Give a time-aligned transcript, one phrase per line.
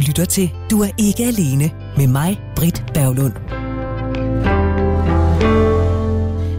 [0.00, 3.32] lytter til Du er ikke alene med mig, Britt Berglund.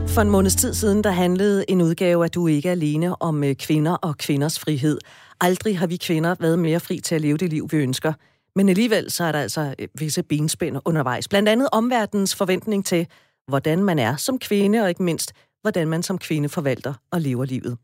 [0.08, 3.44] For en måneds tid siden, der handlede en udgave af Du er ikke alene om
[3.44, 4.98] øh, kvinder og kvinders frihed.
[5.42, 8.14] Aldrig har vi kvinder været mere fri til at leve det liv, vi ønsker.
[8.56, 11.28] Men alligevel så er der altså øh, visse benspænd undervejs.
[11.28, 13.08] Blandt andet omverdens forventning til,
[13.48, 17.46] hvordan man er som kvinde, og ikke mindst, hvordan man som kvinde forvalter og lever
[17.46, 17.78] livet.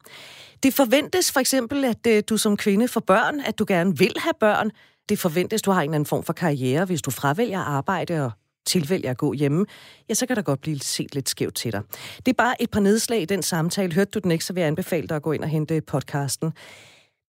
[0.64, 4.14] Det forventes for eksempel, at øh, du som kvinde får børn, at du gerne vil
[4.18, 4.72] have børn.
[5.10, 8.32] Det forventes, du har en eller anden form for karriere, hvis du fravælger arbejde og
[8.66, 9.66] tilvælger at gå hjemme,
[10.10, 11.82] ja, så kan der godt blive set lidt skævt til dig.
[12.18, 13.94] Det er bare et par nedslag i den samtale.
[13.94, 16.54] Hørte du den ikke, så vil jeg anbefale dig at gå ind og hente podcasten.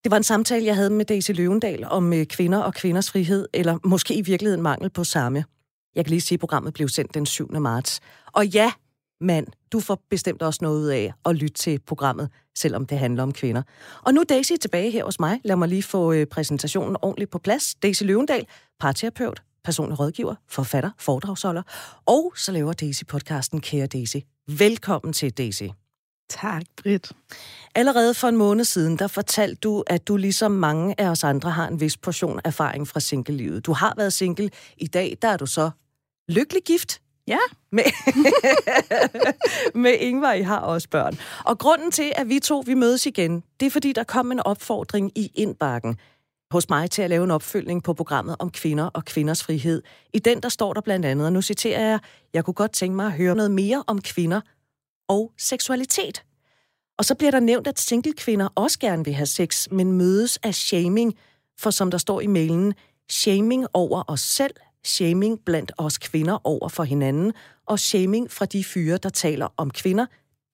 [0.05, 3.49] Det var en samtale, jeg havde med Daisy Løvendal om øh, kvinder og kvinders frihed,
[3.55, 5.45] eller måske i virkeligheden mangel på samme.
[5.95, 7.61] Jeg kan lige sige, at programmet blev sendt den 7.
[7.61, 8.01] marts.
[8.33, 8.73] Og ja,
[9.21, 13.23] mand, du får bestemt også noget ud af at lytte til programmet, selvom det handler
[13.23, 13.63] om kvinder.
[14.03, 15.41] Og nu er Daisy tilbage her hos mig.
[15.45, 17.75] Lad mig lige få øh, præsentationen ordentligt på plads.
[17.75, 18.47] Daisy Løvendal,
[18.81, 21.63] parterapeut, personlig rådgiver, forfatter, foredragsholder,
[22.07, 24.17] og så laver Daisy podcasten Kære Daisy.
[24.49, 25.63] Velkommen til Daisy.
[26.29, 27.13] Tak, Britt.
[27.75, 31.51] Allerede for en måned siden, der fortalte du, at du ligesom mange af os andre
[31.51, 33.67] har en vis portion erfaring fra singlelivet.
[33.67, 34.51] Du har været single.
[34.77, 35.71] I dag, der er du så
[36.29, 37.01] lykkelig gift.
[37.27, 37.39] Ja.
[37.73, 37.85] Med,
[39.83, 41.19] med Ingvar, I har også børn.
[41.45, 44.41] Og grunden til, at vi to vi mødes igen, det er fordi, der kom en
[44.41, 45.99] opfordring i indbakken
[46.51, 49.83] hos mig til at lave en opfølgning på programmet om kvinder og kvinders frihed.
[50.15, 51.99] I den, der står der blandt andet, og nu citerer jeg,
[52.35, 54.41] jeg kunne godt tænke mig at høre noget mere om kvinder
[55.09, 56.25] og seksualitet.
[56.99, 60.55] Og så bliver der nævnt, at single-kvinder også gerne vil have sex, men mødes af
[60.55, 61.15] shaming,
[61.59, 62.75] for som der står i mailen,
[63.11, 64.55] shaming over os selv,
[64.87, 67.33] shaming blandt os kvinder over for hinanden,
[67.67, 70.07] og shaming fra de fyre, der taler om kvinder,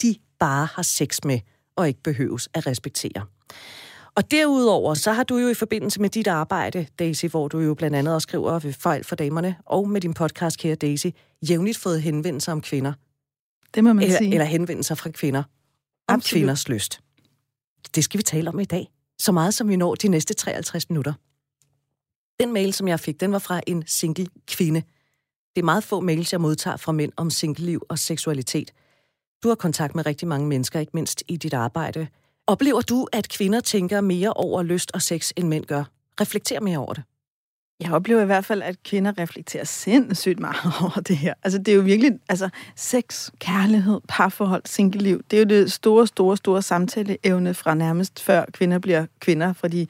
[0.02, 1.40] de bare har sex med
[1.76, 3.26] og ikke behøves at respektere.
[4.14, 7.74] Og derudover, så har du jo i forbindelse med dit arbejde, Daisy, hvor du jo
[7.74, 11.06] blandt andet også skriver ved Fejl for Damerne, og med din podcast, kære Daisy,
[11.48, 12.92] jævnligt fået henvendelser om kvinder.
[13.74, 14.32] Det må man eller, sige.
[14.32, 15.42] Eller henvendelser fra kvinder
[16.08, 16.40] om Absolut.
[16.40, 17.00] kvinders lyst.
[17.94, 18.88] Det skal vi tale om i dag.
[19.18, 21.12] Så meget som vi når de næste 53 minutter.
[22.40, 24.82] Den mail, som jeg fik, den var fra en single kvinde.
[25.54, 28.72] Det er meget få mails, jeg modtager fra mænd om singleliv og seksualitet.
[29.42, 32.08] Du har kontakt med rigtig mange mennesker, ikke mindst i dit arbejde.
[32.46, 35.84] Oplever du, at kvinder tænker mere over lyst og sex, end mænd gør?
[36.20, 37.02] Reflekter mere over det.
[37.80, 41.34] Jeg oplever i hvert fald, at kvinder reflekterer sindssygt meget over det her.
[41.42, 46.06] Altså, det er jo virkelig, altså, sex, kærlighed, parforhold, singleliv, det er jo det store,
[46.06, 49.86] store, store samtaleevne fra nærmest før kvinder bliver kvinder, fra de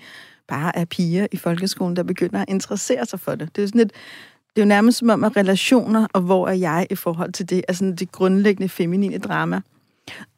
[0.48, 3.56] bare er piger i folkeskolen, der begynder at interessere sig for det.
[3.56, 3.92] Det er sådan et,
[4.56, 7.50] det er jo nærmest som om, at relationer, og hvor er jeg i forhold til
[7.50, 9.60] det, er sådan det grundlæggende feminine drama.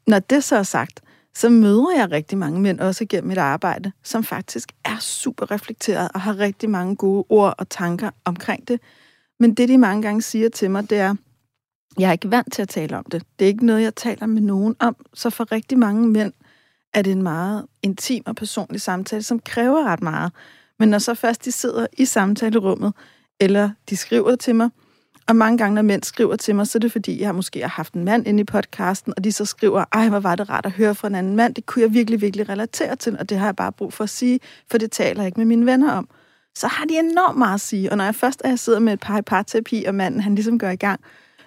[0.07, 1.01] Når det så er sagt,
[1.35, 6.09] så møder jeg rigtig mange mænd, også gennem mit arbejde, som faktisk er super reflekteret
[6.15, 8.81] og har rigtig mange gode ord og tanker omkring det.
[9.41, 11.15] Men det, de mange gange siger til mig, det er,
[11.99, 13.23] jeg er ikke vant til at tale om det.
[13.39, 14.97] Det er ikke noget, jeg taler med nogen om.
[15.15, 16.33] Så for rigtig mange mænd
[16.95, 20.33] er det en meget intim og personlig samtale, som kræver ret meget.
[20.79, 22.93] Men når så først de sidder i samtalerummet,
[23.41, 24.71] eller de skriver til mig,
[25.29, 27.69] og mange gange, når mænd skriver til mig, så er det fordi, jeg måske har
[27.69, 30.67] haft en mand inde i podcasten, og de så skriver, ej, hvor var det rart
[30.67, 31.55] at høre fra en anden mand.
[31.55, 34.11] Det kunne jeg virkelig, virkelig relatere til, og det har jeg bare brug for at
[34.11, 34.41] sige,
[34.71, 36.09] for det taler jeg ikke med mine venner om.
[36.55, 38.93] Så har de enormt meget at sige, og når jeg først er jeg sidder med
[38.93, 41.01] et par i parterapi, og manden han ligesom går i gang,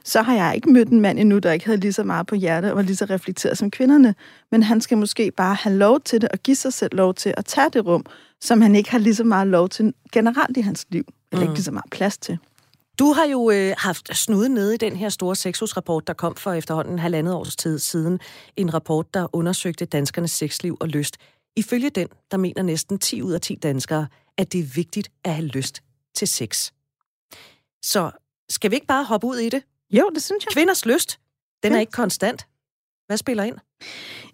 [0.07, 2.35] så har jeg ikke mødt en mand endnu, der ikke havde lige så meget på
[2.35, 4.15] hjerte og var lige så reflekteret som kvinderne.
[4.51, 7.33] Men han skal måske bare have lov til det og give sig selv lov til
[7.37, 8.05] at tage det rum,
[8.41, 11.49] som han ikke har lige så meget lov til generelt i hans liv, eller mm.
[11.49, 12.37] ikke lige så meget plads til.
[12.99, 16.53] Du har jo øh, haft snuden nede i den her store sexusrapport, der kom for
[16.53, 18.19] efterhånden halvandet års tid siden.
[18.55, 21.17] En rapport, der undersøgte danskernes sexliv og lyst.
[21.55, 24.07] Ifølge den, der mener næsten 10 ud af 10 danskere,
[24.37, 25.81] at det er vigtigt at have lyst
[26.15, 26.71] til sex.
[27.83, 28.11] Så
[28.49, 29.63] skal vi ikke bare hoppe ud i det?
[29.91, 30.53] Jo, det synes jeg.
[30.53, 31.19] Kvinders lyst,
[31.63, 32.47] den er ikke konstant.
[33.07, 33.55] Hvad spiller ind?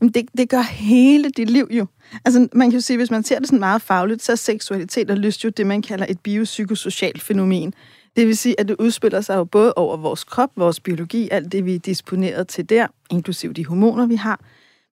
[0.02, 1.86] Jamen, det, det gør hele dit liv jo.
[2.26, 5.12] Altså, man kan jo sige, hvis man ser det sådan meget fagligt, så er seksualitet
[5.12, 7.74] og lyst jo det, man kalder et biopsykosocialt fænomen.
[8.16, 11.52] Det vil sige, at det udspiller sig jo både over vores krop, vores biologi, alt
[11.52, 14.40] det, vi er disponeret til der, inklusive de hormoner, vi har.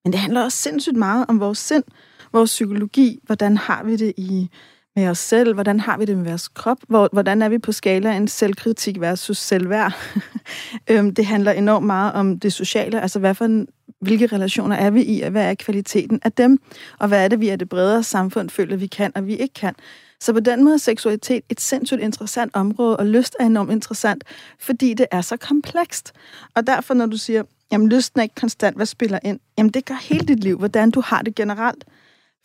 [0.04, 1.84] Men det handler også sindssygt meget om vores sind,
[2.32, 4.50] vores psykologi, hvordan har vi det i
[4.96, 7.72] med os selv, hvordan har vi det med vores krop, Hvor, hvordan er vi på
[7.72, 9.92] skalaen selvkritik versus selvværd.
[10.90, 13.68] Øhm, det handler enormt meget om det sociale, altså hvad for en,
[14.00, 16.58] hvilke relationer er vi i, og hvad er kvaliteten af dem,
[16.98, 19.54] og hvad er det, vi er det bredere samfund føler, vi kan, og vi ikke
[19.54, 19.74] kan.
[20.20, 24.24] Så på den måde er seksualitet et sindssygt interessant område, og lyst er enormt interessant,
[24.58, 26.12] fordi det er så komplekst.
[26.54, 27.42] Og derfor, når du siger,
[27.72, 29.40] jamen lysten er ikke konstant, hvad spiller ind?
[29.58, 31.84] Jamen det gør hele dit liv, hvordan du har det generelt.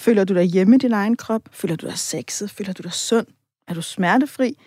[0.02, 1.42] Føler du dig hjemme i din egen krop?
[1.52, 2.52] Føler du dig sexet?
[2.52, 3.28] Føler du dig sund?
[3.68, 4.58] Er du smertefri?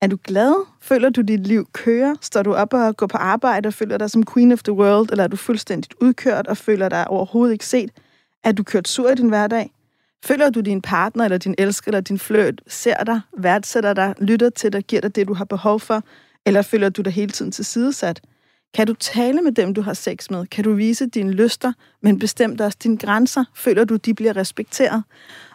[0.00, 0.66] Er du glad?
[0.80, 2.14] Føler du, dit liv kører?
[2.20, 5.10] Står du op og går på arbejde og føler dig som queen of the world?
[5.10, 7.90] Eller er du fuldstændigt udkørt og føler dig overhovedet ikke set?
[8.44, 9.72] Er du kørt sur i din hverdag?
[10.24, 14.50] Føler du, din partner eller din elsker eller din fløjt ser dig, værdsætter dig, lytter
[14.50, 16.02] til dig, giver dig det, du har behov for?
[16.46, 18.20] Eller føler du dig hele tiden til sidesat?
[18.74, 20.46] Kan du tale med dem, du har sex med?
[20.46, 21.72] Kan du vise dine lyster,
[22.02, 23.44] men bestemt også dine grænser?
[23.54, 25.02] Føler du, de bliver respekteret?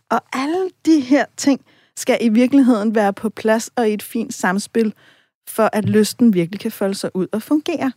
[0.10, 1.62] Og alle de her ting
[1.96, 4.94] skal i virkeligheden være på plads og i et fint samspil,
[5.48, 7.92] for at lysten virkelig kan folde sig ud og fungere.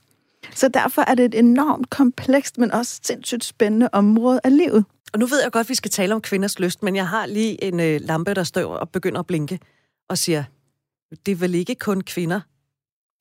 [0.54, 4.84] Så derfor er det et enormt komplekst, men også sindssygt spændende område af livet.
[5.12, 7.26] Og nu ved jeg godt, at vi skal tale om kvinders lyst, men jeg har
[7.26, 9.58] lige en øh, lampe, der står og begynder at blinke
[10.08, 10.44] og siger,
[11.26, 12.40] det er vel ikke kun kvinder,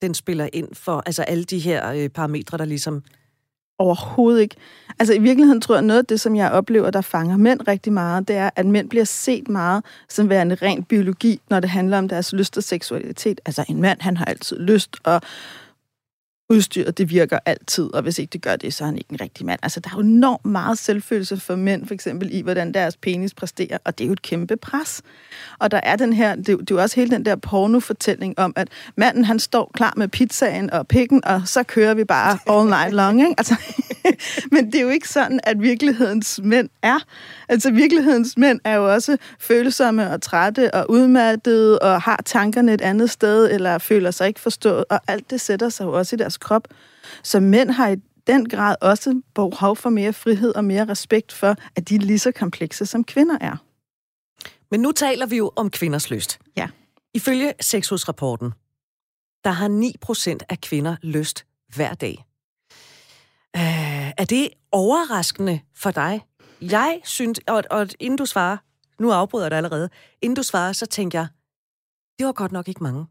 [0.02, 3.02] den spiller ind for, altså alle de her øh, parametre, der ligesom...
[3.78, 4.56] Overhovedet ikke.
[4.98, 7.92] Altså i virkeligheden tror jeg, noget af det, som jeg oplever, der fanger mænd rigtig
[7.92, 11.98] meget, det er, at mænd bliver set meget som værende ren biologi, når det handler
[11.98, 13.40] om deres lyst og seksualitet.
[13.46, 15.20] Altså en mand, han har altid lyst, og
[16.50, 19.20] udstyret, det virker altid, og hvis ikke det gør det, så er han ikke en
[19.20, 19.60] rigtig mand.
[19.62, 23.34] Altså, der er jo enormt meget selvfølelse for mænd, for eksempel i, hvordan deres penis
[23.34, 25.02] præsterer, og det er jo et kæmpe pres.
[25.58, 28.52] Og der er den her, det, det er jo også hele den der pornofortælling om,
[28.56, 32.68] at manden, han står klar med pizzaen og pikken, og så kører vi bare all
[32.68, 33.34] night long, ikke?
[33.38, 33.54] Altså,
[34.52, 36.98] men det er jo ikke sådan, at virkelighedens mænd er.
[37.50, 42.80] Altså, virkelighedens mænd er jo også følsomme og trætte og udmattede, og har tankerne et
[42.80, 46.18] andet sted, eller føler sig ikke forstået, og alt det sætter sig jo også i
[46.18, 46.68] deres krop.
[47.22, 51.56] Så mænd har i den grad også behov for mere frihed og mere respekt for,
[51.76, 53.56] at de er lige så komplekse, som kvinder er.
[54.70, 56.38] Men nu taler vi jo om kvinders lyst.
[56.56, 56.68] Ja.
[57.14, 58.52] Ifølge sexhusrapporten,
[59.44, 59.68] der har
[60.32, 62.24] 9% af kvinder lyst hver dag.
[63.56, 66.20] Øh, er det overraskende for dig?
[66.60, 68.56] Jeg synes, og, og inden du svarer,
[68.98, 69.88] nu afbryder jeg dig allerede,
[70.22, 71.28] inden du svarer, så tænker jeg,
[72.18, 73.06] det var godt nok ikke mange.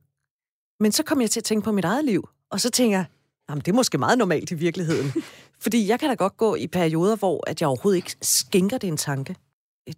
[0.79, 3.05] Men så kom jeg til at tænke på mit eget liv, og så tænker jeg,
[3.49, 5.13] jamen, det er måske meget normalt i virkeligheden.
[5.63, 8.87] Fordi jeg kan da godt gå i perioder, hvor at jeg overhovedet ikke skænker det
[8.87, 9.35] en tanke.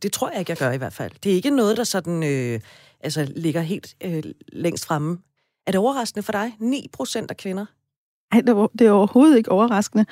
[0.02, 1.12] Det tror jeg ikke, jeg gør i hvert fald.
[1.24, 2.60] Det er ikke noget, der sådan, øh,
[3.00, 5.18] altså, ligger helt øh, længst fremme.
[5.68, 6.56] Er det overraskende for dig?
[6.60, 7.66] 9 procent af kvinder?
[8.32, 8.42] Ej,
[8.80, 10.06] det er overhovedet ikke overraskende.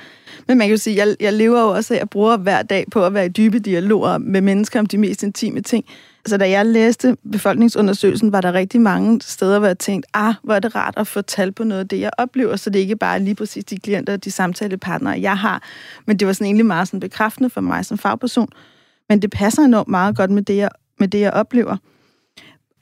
[0.48, 2.86] Men man kan jo sige, jeg, jeg lever jo også af, jeg bruger hver dag
[2.92, 5.86] på at være i dybe dialoger med mennesker om de mest intime ting.
[6.25, 10.54] Så da jeg læste befolkningsundersøgelsen, var der rigtig mange steder, hvor jeg tænkte, ah, hvor
[10.54, 12.83] er det rart at få tal på noget af det, jeg oplever, så det er
[12.83, 15.63] ikke bare lige præcis de klienter og de samtalepartnere, jeg har.
[16.06, 18.50] Men det var sådan egentlig meget sådan bekræftende for mig som fagperson.
[19.10, 20.69] Men det passer enormt meget godt med det, jeg,
[21.00, 21.77] med det, jeg oplever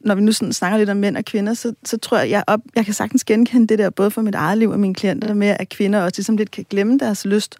[0.07, 2.44] når vi nu sådan snakker lidt om mænd og kvinder, så, så tror jeg, jeg,
[2.48, 5.33] op, jeg kan sagtens genkende det der, både for mit eget liv og mine klienter,
[5.33, 7.57] med, at kvinder også ligesom lidt kan glemme deres lyst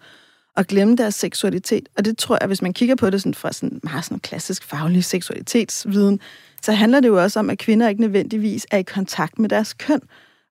[0.56, 1.88] og glemme deres seksualitet.
[1.96, 4.64] Og det tror jeg, hvis man kigger på det sådan fra sådan meget sådan klassisk
[4.64, 6.20] faglig seksualitetsviden,
[6.62, 9.72] så handler det jo også om, at kvinder ikke nødvendigvis er i kontakt med deres
[9.72, 10.00] køn,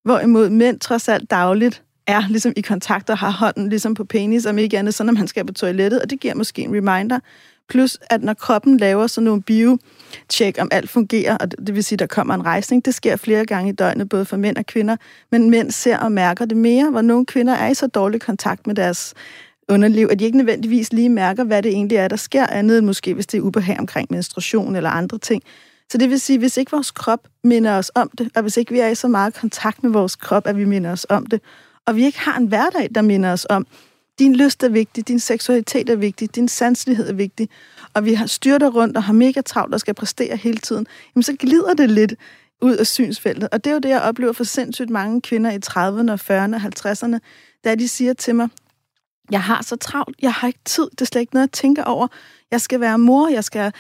[0.04, 4.46] hvorimod mænd trods alt dagligt er ligesom i kontakt og har hånden ligesom på penis,
[4.46, 7.20] om ikke andet, så når man skal på toilettet, og det giver måske en reminder.
[7.70, 11.96] Plus, at når kroppen laver sådan nogle bio-check, om alt fungerer, og det vil sige,
[11.96, 14.66] at der kommer en rejsning, det sker flere gange i døgnet, både for mænd og
[14.66, 14.96] kvinder,
[15.32, 18.68] men mænd ser og mærker det mere, hvor nogle kvinder er i så dårlig kontakt
[18.68, 19.14] med deres
[19.70, 22.86] underliv, at de ikke nødvendigvis lige mærker, hvad det egentlig er, der sker, andet end
[22.86, 25.44] måske, hvis det er ubehag omkring menstruation eller andre ting.
[25.92, 28.72] Så det vil sige, hvis ikke vores krop minder os om det, og hvis ikke
[28.72, 31.42] vi er i så meget kontakt med vores krop, at vi minder os om det,
[31.86, 33.68] og vi ikke har en hverdag, der minder os om,
[34.20, 37.50] din lyst er vigtig, din seksualitet er vigtig, din sanselighed er vigtig,
[37.94, 41.24] og vi har styrter rundt og har mega travlt og skal præstere hele tiden, jamen
[41.24, 42.14] så glider det lidt
[42.62, 43.50] ud af synsfeltet.
[43.52, 46.92] Og det er jo det, jeg oplever for sindssygt mange kvinder i 30'erne, 40'erne og
[46.92, 47.18] 50'erne,
[47.64, 48.50] da de siger til mig,
[49.32, 51.84] jeg har så travlt, jeg har ikke tid, det er slet ikke noget, jeg tænker
[51.84, 52.08] over.
[52.52, 53.72] Jeg skal være mor, jeg skal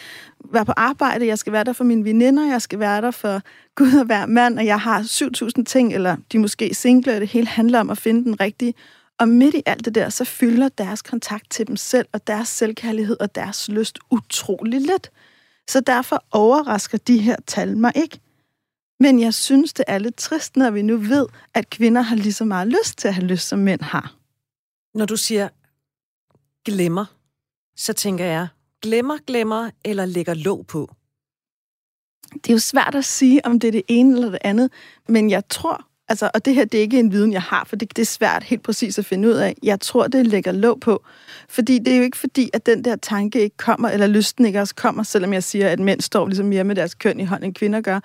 [0.51, 3.41] være på arbejde, jeg skal være der for mine veninder, jeg skal være der for
[3.75, 5.01] Gud og hver mand, og jeg har
[5.57, 8.73] 7.000 ting, eller de måske single, og det hele handler om at finde den rigtige.
[9.19, 12.47] Og midt i alt det der, så fylder deres kontakt til dem selv, og deres
[12.47, 15.11] selvkærlighed og deres lyst utrolig lidt.
[15.69, 18.19] Så derfor overrasker de her tal mig ikke.
[18.99, 22.33] Men jeg synes, det er lidt trist, når vi nu ved, at kvinder har lige
[22.33, 24.15] så meget lyst til at have lyst, som mænd har.
[24.93, 25.49] Når du siger
[26.65, 27.05] glemmer,
[27.75, 28.47] så tænker jeg,
[28.81, 30.91] glemmer, glemmer eller lægger låg på?
[32.33, 34.71] Det er jo svært at sige, om det er det ene eller det andet,
[35.07, 37.75] men jeg tror, altså, og det her det er ikke en viden, jeg har, for
[37.75, 39.55] det, det er svært helt præcis at finde ud af.
[39.63, 41.03] Jeg tror, det lægger låg på,
[41.49, 44.61] fordi det er jo ikke fordi, at den der tanke ikke kommer, eller lysten ikke
[44.61, 47.45] også kommer, selvom jeg siger, at mænd står ligesom mere med deres køn i hånden,
[47.45, 47.99] end kvinder gør.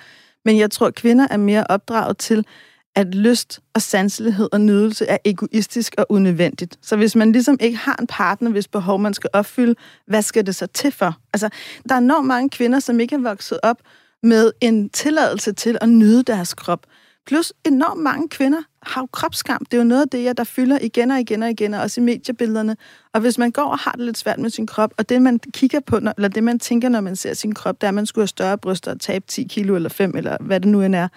[0.45, 2.47] Men jeg tror, at kvinder er mere opdraget til,
[2.95, 6.79] at lyst og sanselighed og nydelse er egoistisk og unødvendigt.
[6.83, 9.75] Så hvis man ligesom ikke har en partner, hvis behov man skal opfylde,
[10.07, 11.17] hvad skal det så til for?
[11.33, 11.49] Altså,
[11.89, 13.77] der er enormt mange kvinder, som ikke er vokset op,
[14.23, 16.87] med en tilladelse til at nyde deres krop.
[17.27, 19.65] Plus enormt mange kvinder har jo kropsskam.
[19.65, 22.05] Det er jo noget af det, der fylder igen og igen og igen, også i
[22.05, 22.77] mediebillederne.
[23.13, 25.39] Og hvis man går og har det lidt svært med sin krop, og det man
[25.39, 28.07] kigger på, eller det man tænker, når man ser sin krop, det er, at man
[28.07, 30.95] skulle have større bryster og tabe 10 kilo eller 5, eller hvad det nu end
[30.95, 31.09] er,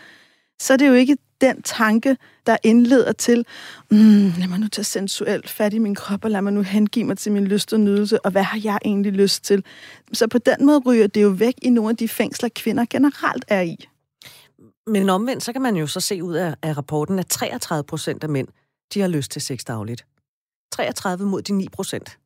[0.60, 3.46] så er det jo ikke den tanke, der indleder til,
[3.92, 7.06] mm, lad mig nu tage sensuelt fat i min krop, og lad mig nu hengive
[7.06, 9.64] mig til min lyst og nydelse, og hvad har jeg egentlig lyst til?
[10.14, 13.46] Så på den måde ryger det jo væk i nogle af de fængsler, kvinder generelt
[13.48, 13.88] er i.
[14.88, 18.24] Men omvendt, så kan man jo så se ud af, af rapporten, at 33 procent
[18.24, 18.48] af mænd,
[18.94, 20.06] de har lyst til sex dagligt.
[20.72, 22.18] 33 mod de 9 procent.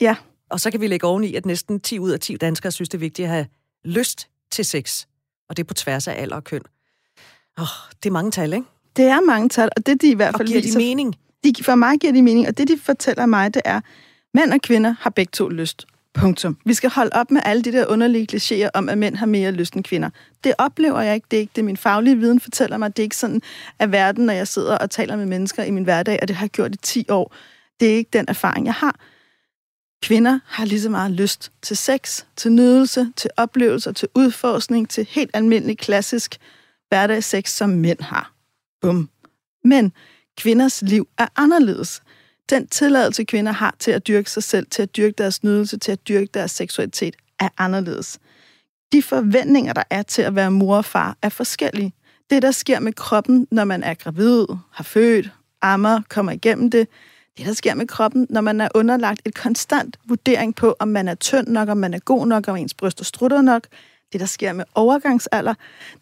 [0.00, 0.16] Ja.
[0.50, 2.98] Og så kan vi lægge oveni, at næsten 10 ud af 10 danskere synes, det
[2.98, 3.46] er vigtigt at have
[3.84, 5.06] lyst til sex.
[5.48, 6.62] Og det er på tværs af alder og køn.
[7.58, 7.66] Oh,
[8.02, 8.66] det er mange tal, ikke?
[8.96, 11.16] Det er mange tal, og det de i hvert fald og giver viser, de mening?
[11.44, 13.80] De, for mig giver de mening, og det de fortæller mig, det er,
[14.34, 15.86] mænd og kvinder har begge to lyst.
[16.14, 16.56] Punktum.
[16.64, 19.50] Vi skal holde op med alle de der underlige klichéer om, at mænd har mere
[19.50, 20.10] lyst end kvinder.
[20.44, 21.26] Det oplever jeg ikke.
[21.30, 22.96] Det er ikke det, min faglige viden fortæller mig.
[22.96, 23.42] Det er ikke sådan,
[23.78, 26.44] at verden, når jeg sidder og taler med mennesker i min hverdag, og det har
[26.44, 27.34] jeg gjort i 10 år.
[27.80, 29.00] Det er ikke den erfaring, jeg har.
[30.02, 35.06] Kvinder har lige så meget lyst til sex, til nydelse, til oplevelser, til udforskning, til
[35.10, 36.36] helt almindelig klassisk
[36.88, 38.32] hverdagssex, som mænd har.
[38.80, 39.08] Bum.
[39.64, 39.92] Men
[40.38, 42.02] kvinders liv er anderledes.
[42.50, 45.92] Den tilladelse, kvinder har til at dyrke sig selv, til at dyrke deres nydelse, til
[45.92, 48.18] at dyrke deres seksualitet, er anderledes.
[48.92, 51.92] De forventninger, der er til at være mor og far, er forskellige.
[52.30, 55.30] Det, der sker med kroppen, når man er gravid, har født,
[55.62, 56.88] ammer, kommer igennem det,
[57.38, 61.08] det, der sker med kroppen, når man er underlagt et konstant vurdering på, om man
[61.08, 63.66] er tynd nok, om man er god nok, om ens bryster strutter nok,
[64.12, 65.54] det, der sker med overgangsalder,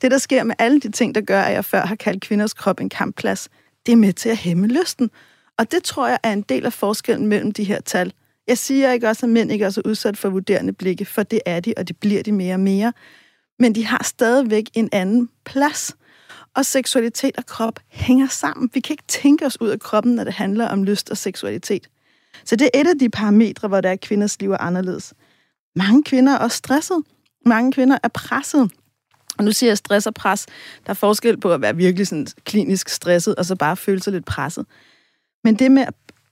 [0.03, 2.53] det, der sker med alle de ting, der gør, at jeg før har kaldt kvinders
[2.53, 3.49] krop en kampplads,
[3.87, 5.11] det er med til at hæmme lysten.
[5.59, 8.13] Og det tror jeg er en del af forskellen mellem de her tal.
[8.47, 11.41] Jeg siger ikke også, at mænd ikke er så udsat for vurderende blikke, for det
[11.47, 12.93] er de, og det bliver de mere og mere.
[13.59, 15.97] Men de har stadigvæk en anden plads.
[16.55, 18.71] Og seksualitet og krop hænger sammen.
[18.75, 21.89] Vi kan ikke tænke os ud af kroppen, når det handler om lyst og seksualitet.
[22.45, 25.15] Så det er et af de parametre, hvor der er kvinders liv er anderledes.
[25.77, 27.03] Mange kvinder er også stresset.
[27.47, 28.71] Mange kvinder er presset.
[29.39, 30.47] Og nu siger jeg stress og pres.
[30.87, 34.13] Der er forskel på at være virkelig sådan klinisk stresset, og så bare føle sig
[34.13, 34.67] lidt presset.
[35.45, 35.85] Men det med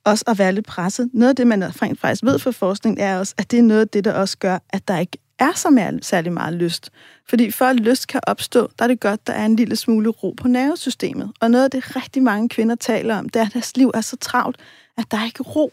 [0.05, 3.35] også at være lidt presset, noget af det, man faktisk ved fra forskning, er også,
[3.39, 5.99] at det er noget af det, der også gør, at der ikke er så mere,
[6.03, 6.91] særlig meget lyst.
[7.29, 10.09] Fordi for at lyst kan opstå, der er det godt, der er en lille smule
[10.09, 11.33] ro på nervesystemet.
[11.41, 14.01] Og noget af det, rigtig mange kvinder taler om, det er, at deres liv er
[14.01, 14.57] så travlt,
[14.97, 15.73] at der er ikke ro.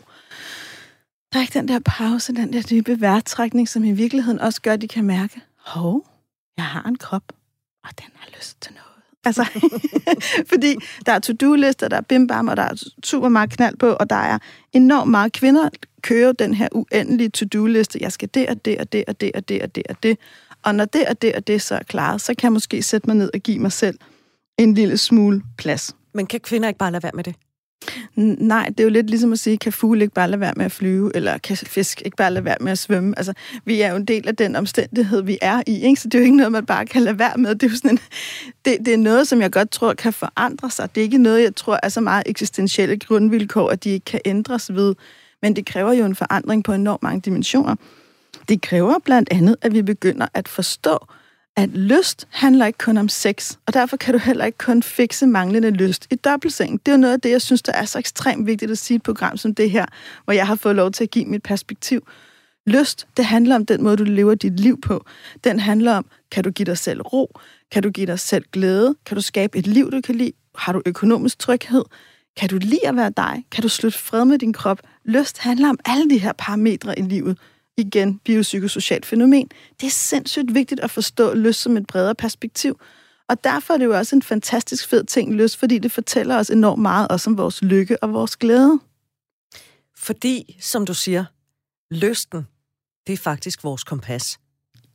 [1.34, 4.74] Der er ikke den der pause, den der dybe vejrtrækning, som i virkeligheden også gør,
[4.74, 6.08] at de kan mærke, hov,
[6.58, 7.24] jeg har en krop,
[7.84, 8.97] og den har lyst til noget.
[9.26, 9.46] Altså,
[10.52, 13.88] fordi der er to-do-lister, der er bim bam, og der er super meget knald på,
[13.88, 14.40] og der er
[14.74, 15.70] enormt meget kvinder
[16.08, 18.00] kører den her uendelige to-do-liste.
[18.02, 20.18] Jeg skal det og det og det og det og det og det og det.
[20.64, 23.10] Og når det og det og det så er klaret, så kan jeg måske sætte
[23.10, 23.98] mig ned og give mig selv
[24.58, 25.96] en lille smule plads.
[26.14, 27.36] Men kan kvinder ikke bare lade være med det?
[28.16, 30.66] Nej, det er jo lidt ligesom at sige, kan fugle ikke bare lade være med
[30.66, 33.14] at flyve, eller kan fisk ikke bare lade være med at svømme?
[33.18, 33.34] Altså,
[33.66, 36.02] vi er jo en del af den omstændighed, vi er i, ikke?
[36.02, 37.56] så det er jo ikke noget, man bare kan lade være med.
[37.56, 38.00] Det er, jo sådan en,
[38.66, 40.96] det, det er noget, som jeg godt tror kan forandre sig.
[40.96, 44.20] Det er ikke noget, jeg tror er så meget eksistentielle grundvilkår, at de ikke kan
[44.26, 44.96] ændres ved,
[45.42, 47.76] men det kræver jo en forandring på enormt mange dimensioner.
[48.50, 50.98] Det kræver blandt andet, at vi begynder at forstå,
[51.58, 55.28] at lyst handler ikke kun om sex, og derfor kan du heller ikke kun fikse
[55.28, 56.86] manglende lyst i dobbeltseng.
[56.86, 58.98] Det er noget af det, jeg synes, der er så ekstremt vigtigt at sige i
[58.98, 59.86] et program som det her,
[60.24, 62.08] hvor jeg har fået lov til at give mit perspektiv.
[62.68, 65.06] Lyst, det handler om den måde, du lever dit liv på.
[65.44, 67.40] Den handler om, kan du give dig selv ro?
[67.72, 68.96] Kan du give dig selv glæde?
[69.06, 70.32] Kan du skabe et liv, du kan lide?
[70.56, 71.84] Har du økonomisk tryghed?
[72.38, 73.46] Kan du lide at være dig?
[73.52, 74.80] Kan du slutte fred med din krop?
[75.06, 77.38] Lyst handler om alle de her parametre i livet
[77.78, 79.50] igen biopsykosocialt fænomen.
[79.82, 82.80] Det er sindssygt vigtigt at forstå lyst som et bredere perspektiv.
[83.30, 86.50] Og derfor er det jo også en fantastisk fed ting, lyst, fordi det fortæller os
[86.50, 88.80] enormt meget også om vores lykke og vores glæde.
[89.98, 91.26] Fordi, som du siger,
[91.92, 92.48] lysten,
[93.08, 94.40] det er faktisk vores kompas.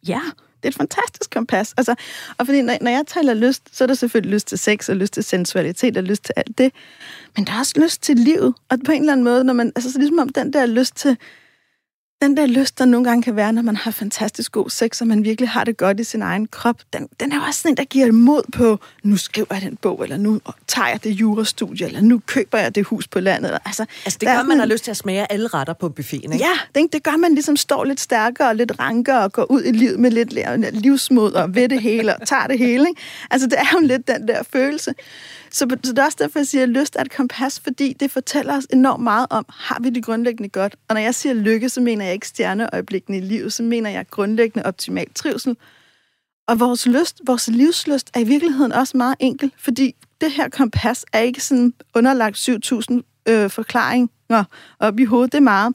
[0.08, 0.20] Ja,
[0.56, 1.74] det er et fantastisk kompas.
[1.76, 1.94] Altså,
[2.38, 4.96] og fordi når, når jeg taler lyst, så er der selvfølgelig lyst til sex, og
[4.96, 6.72] lyst til sensualitet, og lyst til alt det.
[7.36, 8.54] Men der er også lyst til livet.
[8.68, 10.96] Og på en eller anden måde, når man, altså så ligesom om den der lyst
[10.96, 11.16] til,
[12.22, 15.06] den der lyst, der nogle gange kan være, når man har fantastisk god sex, og
[15.06, 17.72] man virkelig har det godt i sin egen krop, den, den er jo også sådan
[17.72, 21.10] en, der giver mod på, nu skriver jeg den bog, eller nu tager jeg det
[21.10, 23.58] jurastudie, eller nu køber jeg det hus på landet.
[23.64, 26.32] Altså, altså det gør, man, man har lyst til at smage alle retter på buffeten,
[26.32, 26.44] ikke?
[26.44, 29.62] Ja, det, det gør man ligesom står lidt stærkere og lidt rankere og går ud
[29.64, 30.32] i livet med lidt
[30.82, 32.88] livsmod og ved det hele og tager det hele.
[32.88, 33.00] Ikke?
[33.30, 34.94] Altså, det er jo lidt den der følelse.
[35.52, 38.10] Så, så det er også derfor, jeg siger, at lyst er et kompas, fordi det
[38.10, 40.76] fortæller os enormt meget om, har vi det grundlæggende godt?
[40.88, 44.06] Og når jeg siger lykke, så mener jeg ikke stjerneøjeblikkene i livet, så mener jeg
[44.10, 45.56] grundlæggende optimal trivsel.
[46.48, 51.04] Og vores lyst, vores livslyst er i virkeligheden også meget enkel, fordi det her kompas
[51.12, 54.44] er ikke sådan underlagt 7.000 øh, forklaringer
[54.80, 55.32] op i hovedet.
[55.32, 55.74] Det er meget.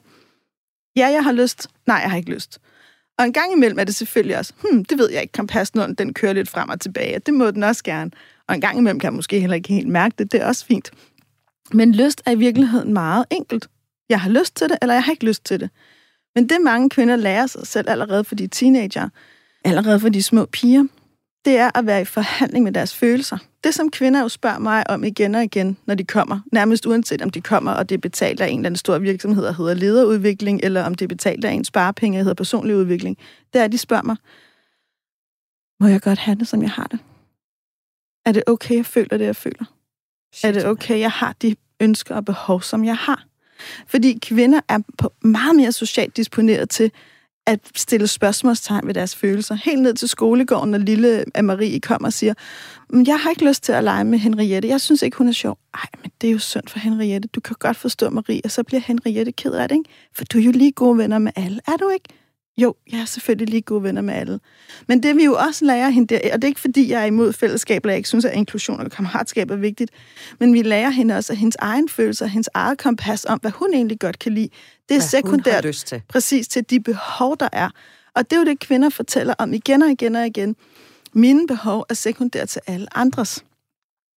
[0.96, 1.68] Ja, jeg har lyst.
[1.86, 2.58] Nej, jeg har ikke lyst.
[3.18, 6.14] Og en gang imellem er det selvfølgelig også, hmm, det ved jeg ikke, kompassen, den
[6.14, 7.18] kører lidt frem og tilbage.
[7.18, 8.10] Det må den også gerne.
[8.48, 10.32] Og en gang imellem kan jeg måske heller ikke helt mærke det.
[10.32, 10.90] Det er også fint.
[11.72, 13.68] Men lyst er i virkeligheden meget enkelt.
[14.08, 15.70] Jeg har lyst til det, eller jeg har ikke lyst til det.
[16.34, 19.08] Men det mange kvinder lærer sig selv allerede for de teenager,
[19.64, 20.84] allerede for de små piger,
[21.44, 23.38] det er at være i forhandling med deres følelser.
[23.64, 27.22] Det, som kvinder jo spørger mig om igen og igen, når de kommer, nærmest uanset
[27.22, 29.74] om de kommer, og det er betalt af en eller anden stor virksomhed, der hedder
[29.74, 33.18] lederudvikling, eller om det er betalt af en sparepenge, der hedder personlig udvikling,
[33.52, 34.16] det er, at de spørger mig,
[35.80, 36.98] må jeg godt have det, som jeg har det?
[38.28, 39.64] Er det okay, jeg føler det, jeg føler?
[40.44, 43.24] Er det okay, jeg har de ønsker og behov, som jeg har?
[43.86, 46.90] Fordi kvinder er på meget mere socialt disponeret til
[47.46, 49.54] at stille spørgsmålstegn ved deres følelser.
[49.54, 52.34] Helt ned til skolegården, når lille Marie kommer og siger,
[53.06, 54.68] jeg har ikke lyst til at lege med Henriette.
[54.68, 55.58] Jeg synes ikke, hun er sjov.
[55.74, 57.28] Ej, men det er jo synd for Henriette.
[57.28, 59.90] Du kan godt forstå Marie, og så bliver Henriette ked af det, ikke?
[60.14, 62.08] For du er jo lige gode venner med alle, er du ikke?
[62.58, 64.40] Jo, jeg er selvfølgelig lige gode venner med alle.
[64.88, 67.04] Men det vi jo også lærer hende der, og det er ikke fordi, jeg er
[67.04, 69.90] imod fællesskab, eller jeg ikke synes, at inklusion og kammeratskab er vigtigt,
[70.40, 73.74] men vi lærer hende også, at hendes egen følelser, hendes eget kompas om, hvad hun
[73.74, 74.48] egentlig godt kan lide,
[74.88, 76.02] det er sekundært lyst til.
[76.08, 77.70] præcis til de behov, der er.
[78.14, 80.56] Og det er jo det, kvinder fortæller om igen og igen og igen.
[81.12, 83.44] Mine behov er sekundært til alle andres.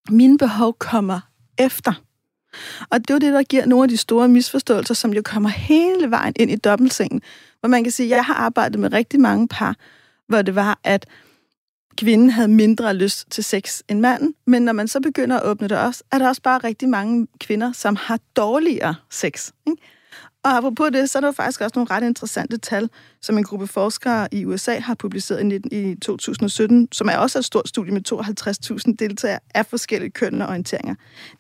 [0.10, 1.20] Mine behov kommer
[1.58, 1.94] efter.
[2.90, 5.50] Og det er jo det, der giver nogle af de store misforståelser, som jo kommer
[5.50, 7.22] hele vejen ind i dobbeltsengen.
[7.62, 9.76] Hvor man kan sige, at jeg har arbejdet med rigtig mange par,
[10.28, 11.06] hvor det var, at
[11.98, 15.68] kvinden havde mindre lyst til sex end manden, men når man så begynder at åbne
[15.68, 19.52] det også, er der også bare rigtig mange kvinder, som har dårligere sex.
[19.68, 19.82] Ikke?
[20.44, 22.90] Og apropos det, så er der faktisk også nogle ret interessante tal,
[23.22, 27.70] som en gruppe forskere i USA har publiceret i 2017, som er også et stort
[27.70, 28.12] studie med
[28.88, 30.96] 52.000 deltagere af forskellige køn og orienteringer.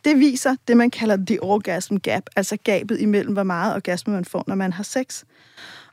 [0.06, 4.26] Det viser det, man kalder the orgasm gap, altså gabet imellem, hvor meget orgasme man
[4.26, 5.24] får, når man har sex.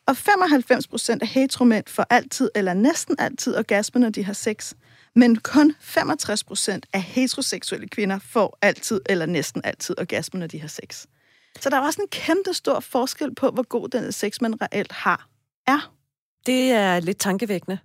[0.09, 4.75] Og 95 procent af heteromænd får altid eller næsten altid orgasme, når de har sex.
[5.15, 10.61] Men kun 65 procent af heteroseksuelle kvinder får altid eller næsten altid orgasme, når de
[10.61, 11.07] har sex.
[11.61, 14.93] Så der er også en kæmpe stor forskel på, hvor god den sex, man reelt
[14.93, 15.29] har,
[15.67, 15.93] er.
[16.47, 17.79] Det er lidt tankevækkende.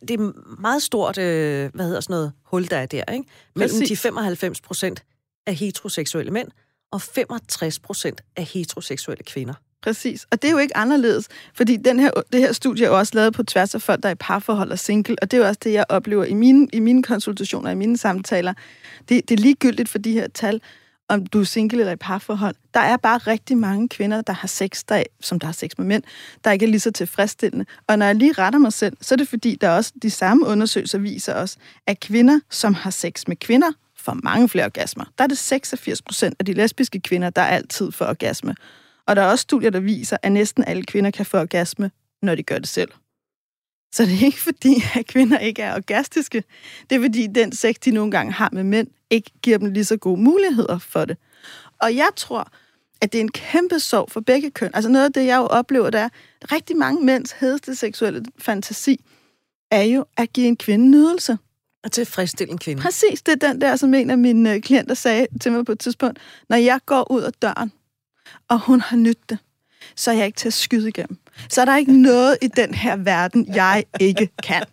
[0.00, 3.24] Det er meget stort, øh, hvad hedder sådan noget, hul, der er der, ikke?
[3.54, 3.88] Mellem Præcis.
[3.88, 5.04] de 95 procent
[5.46, 6.48] af heteroseksuelle mænd
[6.92, 9.54] og 65 procent af heteroseksuelle kvinder.
[9.82, 12.98] Præcis, og det er jo ikke anderledes, fordi den her, det her studie er jo
[12.98, 15.40] også lavet på tværs af folk, der er i parforhold og single, og det er
[15.42, 18.54] jo også det, jeg oplever i mine, i mine konsultationer, i mine samtaler.
[19.08, 20.60] Det, det er ligegyldigt for de her tal,
[21.08, 22.54] om du er single eller i parforhold.
[22.74, 25.86] Der er bare rigtig mange kvinder, der har sex, der, som der har sex med
[25.86, 26.02] mænd,
[26.44, 27.64] der ikke er lige så tilfredsstillende.
[27.86, 30.46] Og når jeg lige retter mig selv, så er det fordi, der også de samme
[30.46, 35.04] undersøgelser viser os, at kvinder, som har sex med kvinder, får mange flere orgasmer.
[35.18, 38.54] Der er det 86 procent af de lesbiske kvinder, der altid får orgasme.
[39.10, 41.90] Og der er også studier, der viser, at næsten alle kvinder kan få orgasme,
[42.22, 42.90] når de gør det selv.
[43.94, 46.44] Så det er ikke fordi, at kvinder ikke er orgastiske.
[46.90, 49.84] Det er fordi, den sex, de nogle gange har med mænd, ikke giver dem lige
[49.84, 51.16] så gode muligheder for det.
[51.80, 52.52] Og jeg tror,
[53.00, 54.70] at det er en kæmpe sorg for begge køn.
[54.74, 56.08] Altså noget af det, jeg jo oplever, der er,
[56.42, 59.04] at rigtig mange mænds hedeste seksuelle fantasi,
[59.70, 61.38] er jo at give en kvinde nydelse.
[61.84, 62.82] At tilfredsstille en kvinde.
[62.82, 65.72] Præcis, det er den der, som en af mine øh, klienter sagde til mig på
[65.72, 66.18] et tidspunkt.
[66.48, 67.72] Når jeg går ud af døren,
[68.48, 69.38] og hun har nyttet det,
[69.96, 71.18] så er jeg ikke til at skyde igennem.
[71.48, 74.64] Så er der ikke noget i den her verden, jeg ikke kan.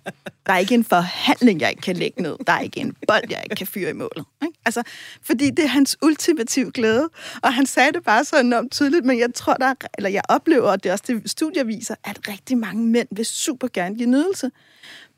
[0.46, 2.36] Der er ikke en forhandling, jeg ikke kan lægge ned.
[2.48, 4.26] Der er ikke en bold, jeg ikke kan fyre i målet.
[4.44, 4.58] Ikke?
[4.66, 4.84] Altså,
[5.22, 7.10] fordi det er hans ultimative glæde.
[7.42, 10.22] Og han sagde det bare så enormt tydeligt, men jeg tror, der er, eller jeg
[10.30, 13.96] oplever, og det er også det, studier viser, at rigtig mange mænd vil super gerne
[13.96, 14.52] give nydelse.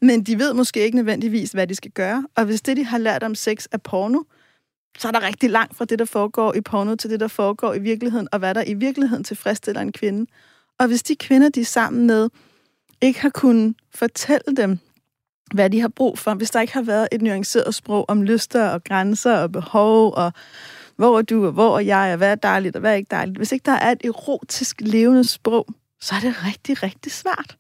[0.01, 2.27] Men de ved måske ikke nødvendigvis, hvad de skal gøre.
[2.35, 4.19] Og hvis det, de har lært om sex, er porno,
[4.97, 7.73] så er der rigtig langt fra det, der foregår i porno, til det, der foregår
[7.73, 10.31] i virkeligheden, og hvad der i virkeligheden tilfredsstiller en kvinde.
[10.79, 12.29] Og hvis de kvinder, de er sammen med,
[13.01, 14.79] ikke har kunnet fortælle dem,
[15.53, 18.69] hvad de har brug for, hvis der ikke har været et nuanceret sprog om lyster
[18.69, 20.33] og grænser og behov, og
[20.95, 23.11] hvor er du, og hvor er jeg, og hvad er dejligt, og hvad er ikke
[23.11, 23.37] dejligt.
[23.37, 25.67] Hvis ikke der er et erotisk levende sprog,
[26.01, 27.57] så er det rigtig, rigtig svært.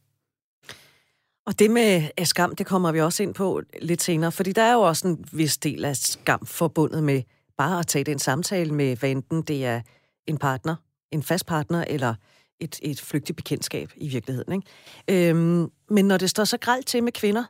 [1.49, 4.73] Og det med skam, det kommer vi også ind på lidt senere, fordi der er
[4.73, 7.23] jo også en vis del af skam forbundet med
[7.57, 9.81] bare at tage den samtale med, hvad enten det er
[10.27, 10.75] en partner,
[11.11, 12.15] en fast partner, eller
[12.59, 14.53] et, et flygtigt bekendtskab i virkeligheden.
[14.53, 15.29] Ikke?
[15.29, 17.43] Øhm, men når det står så gralt til med kvinder,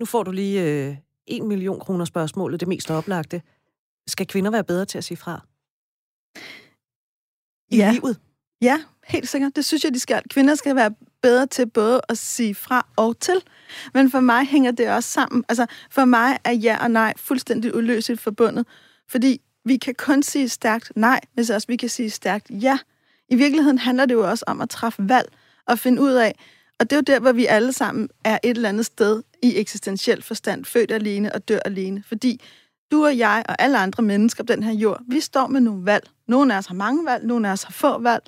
[0.00, 3.42] nu får du lige øh, en million kroner spørgsmålet, det mest oplagte.
[4.06, 5.46] Skal kvinder være bedre til at sige fra?
[7.70, 7.92] I ja.
[7.92, 8.20] livet?
[8.62, 9.56] Ja, helt sikkert.
[9.56, 10.22] Det synes jeg, de skal.
[10.30, 10.90] Kvinder skal være
[11.22, 13.42] bedre til både at sige fra og til.
[13.94, 15.44] Men for mig hænger det også sammen.
[15.48, 18.66] Altså, for mig er ja og nej fuldstændig uløseligt forbundet.
[19.08, 22.78] Fordi vi kan kun sige stærkt nej, hvis også vi kan sige stærkt ja.
[23.28, 25.28] I virkeligheden handler det jo også om at træffe valg
[25.66, 26.34] og finde ud af,
[26.80, 29.56] og det er jo der, hvor vi alle sammen er et eller andet sted i
[29.56, 32.02] eksistentiel forstand, født alene og dør alene.
[32.06, 32.40] Fordi
[32.90, 35.86] du og jeg og alle andre mennesker på den her jord, vi står med nogle
[35.86, 36.08] valg.
[36.28, 38.22] Nogle af os har mange valg, nogle af os har få valg.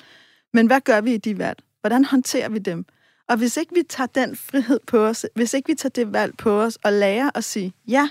[0.56, 1.58] Men hvad gør vi i de valg?
[1.80, 2.84] Hvordan håndterer vi dem?
[3.28, 6.36] Og hvis ikke vi tager den frihed på os, hvis ikke vi tager det valg
[6.36, 8.08] på os og lærer at sige ja,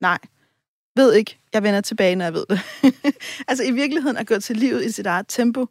[0.00, 0.18] nej,
[0.96, 2.60] ved ikke, jeg vender tilbage, når jeg ved det.
[3.48, 5.66] altså i virkeligheden at gå til livet i sit eget tempo,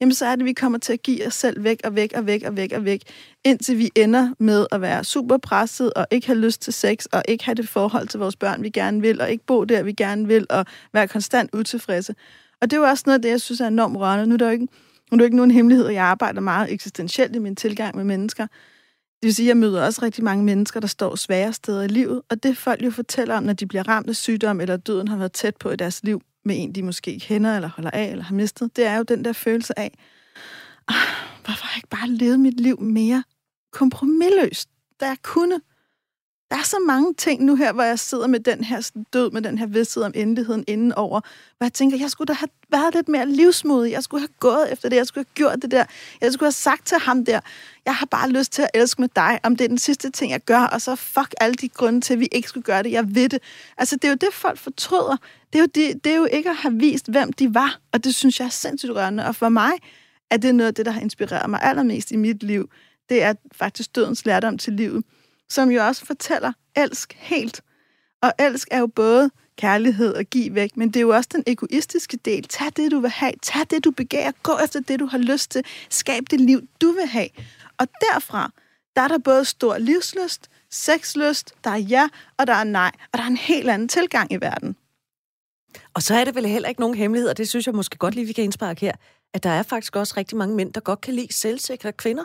[0.00, 2.12] jamen så er det, at vi kommer til at give os selv væk og væk
[2.14, 3.02] og væk og væk og væk,
[3.44, 7.22] indtil vi ender med at være super presset og ikke have lyst til sex og
[7.28, 9.92] ikke have det forhold til vores børn, vi gerne vil, og ikke bo der, vi
[9.92, 12.14] gerne vil, og være konstant utilfredse.
[12.60, 14.26] Og det er jo også noget af det, jeg synes er enormt rørende.
[14.26, 14.68] Nu er der jo ikke,
[15.16, 18.04] nu er det ikke nogen hemmelighed, at jeg arbejder meget eksistentielt i min tilgang med
[18.04, 18.46] mennesker.
[19.22, 21.88] Det vil sige, at jeg møder også rigtig mange mennesker, der står svære steder i
[21.88, 25.08] livet, og det folk jo fortæller om, når de bliver ramt af sygdom, eller døden
[25.08, 28.10] har været tæt på i deres liv, med en, de måske kender, eller holder af,
[28.10, 29.92] eller har mistet, det er jo den der følelse af,
[30.88, 30.94] ah,
[31.44, 33.24] hvorfor har jeg ikke bare levet mit liv mere
[33.72, 34.68] kompromilløst,
[35.00, 35.60] da jeg kunne?
[36.50, 39.42] Der er så mange ting nu her, hvor jeg sidder med den her død, med
[39.42, 41.20] den her vidsthed om endeligheden indenover,
[41.58, 43.92] hvor jeg tænker, jeg skulle da have været lidt mere livsmodig.
[43.92, 44.96] Jeg skulle have gået efter det.
[44.96, 45.84] Jeg skulle have gjort det der.
[46.20, 47.40] Jeg skulle have sagt til ham der,
[47.84, 50.32] jeg har bare lyst til at elske med dig, om det er den sidste ting,
[50.32, 52.92] jeg gør, og så fuck alle de grunde til, at vi ikke skulle gøre det.
[52.92, 53.42] Jeg ved det.
[53.78, 55.16] Altså, det er jo det, folk fortryder.
[55.52, 58.04] Det er jo, det, det er jo ikke at have vist, hvem de var, og
[58.04, 59.26] det synes jeg er sindssygt rørende.
[59.26, 59.72] Og for mig
[60.30, 62.70] er det noget af det, der har inspireret mig allermest i mit liv.
[63.08, 65.04] Det er faktisk dødens lærdom til livet
[65.50, 67.62] som jo også fortæller, elsk helt.
[68.22, 71.44] Og elsk er jo både kærlighed og give væk, men det er jo også den
[71.46, 72.44] egoistiske del.
[72.48, 73.32] Tag det, du vil have.
[73.42, 74.32] Tag det, du begærer.
[74.42, 75.64] Gå efter det, du har lyst til.
[75.90, 77.28] Skab det liv, du vil have.
[77.78, 78.50] Og derfra,
[78.96, 82.92] der er der både stor livsløst, sexlyst, der er ja, og der er nej.
[83.12, 84.76] Og der er en helt anden tilgang i verden.
[85.94, 88.14] Og så er det vel heller ikke nogen hemmelighed, og det synes jeg måske godt
[88.14, 88.92] lige, vi kan indsparke her,
[89.34, 92.24] at der er faktisk også rigtig mange mænd, der godt kan lide selvsikre kvinder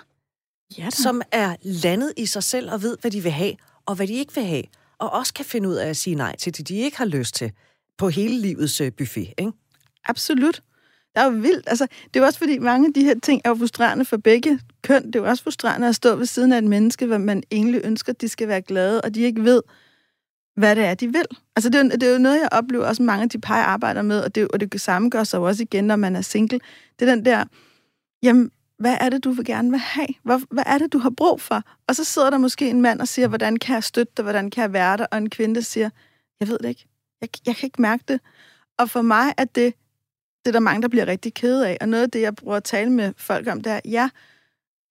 [0.78, 3.54] ja, som er landet i sig selv og ved, hvad de vil have,
[3.86, 4.64] og hvad de ikke vil have.
[4.98, 7.36] Og også kan finde ud af at sige nej til det, de ikke har lyst
[7.36, 7.52] til
[7.98, 9.52] på hele livets øh, buffet, ikke?
[10.06, 10.62] Absolut.
[11.16, 11.64] Det er jo vildt.
[11.68, 14.18] Altså, det er jo også fordi, mange af de her ting er jo frustrerende for
[14.18, 15.08] begge køn.
[15.08, 17.82] Det er jo også frustrerende at stå ved siden af et menneske, hvor man egentlig
[17.84, 19.62] ønsker, at de skal være glade, og de ikke ved,
[20.56, 21.26] hvad det er, de vil.
[21.56, 23.58] Altså, det er, jo, det er jo noget, jeg oplever også mange af de par,
[23.58, 26.16] jeg arbejder med, og det, og det samme gør sig jo også igen, når man
[26.16, 26.60] er single.
[27.00, 27.46] Det er den der,
[28.24, 30.08] jamen, hvad er det, du vil gerne vil have?
[30.24, 31.64] Hvad, hvad er det, du har brug for?
[31.88, 34.24] Og så sidder der måske en mand og siger, hvordan kan jeg støtte dig?
[34.24, 35.06] Hvordan kan jeg være der?
[35.12, 35.90] Og en kvinde siger,
[36.40, 36.86] jeg ved det ikke.
[37.22, 38.20] Jeg, jeg kan ikke mærke det.
[38.78, 39.74] Og for mig er det,
[40.46, 41.78] det er der mange, der bliver rigtig kede af.
[41.82, 44.10] Og noget af det, jeg bruger at tale med folk om, det er, ja,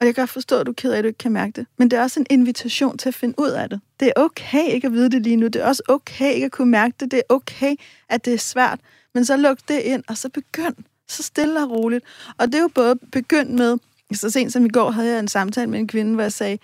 [0.01, 1.53] og jeg kan godt forstå, at du er ked af, at du ikke kan mærke
[1.53, 1.67] det.
[1.79, 3.81] Men det er også en invitation til at finde ud af det.
[4.01, 5.47] Det er okay ikke at vide det lige nu.
[5.47, 7.11] Det er også okay ikke at kunne mærke det.
[7.11, 7.77] Det er okay,
[8.09, 8.81] at det er svært.
[9.15, 10.75] Men så luk det ind, og så begynd
[11.09, 12.05] så stille og roligt.
[12.39, 13.79] Og det er jo både begyndt med,
[14.15, 16.59] så sent som i går havde jeg en samtale med en kvinde, hvor jeg sagde,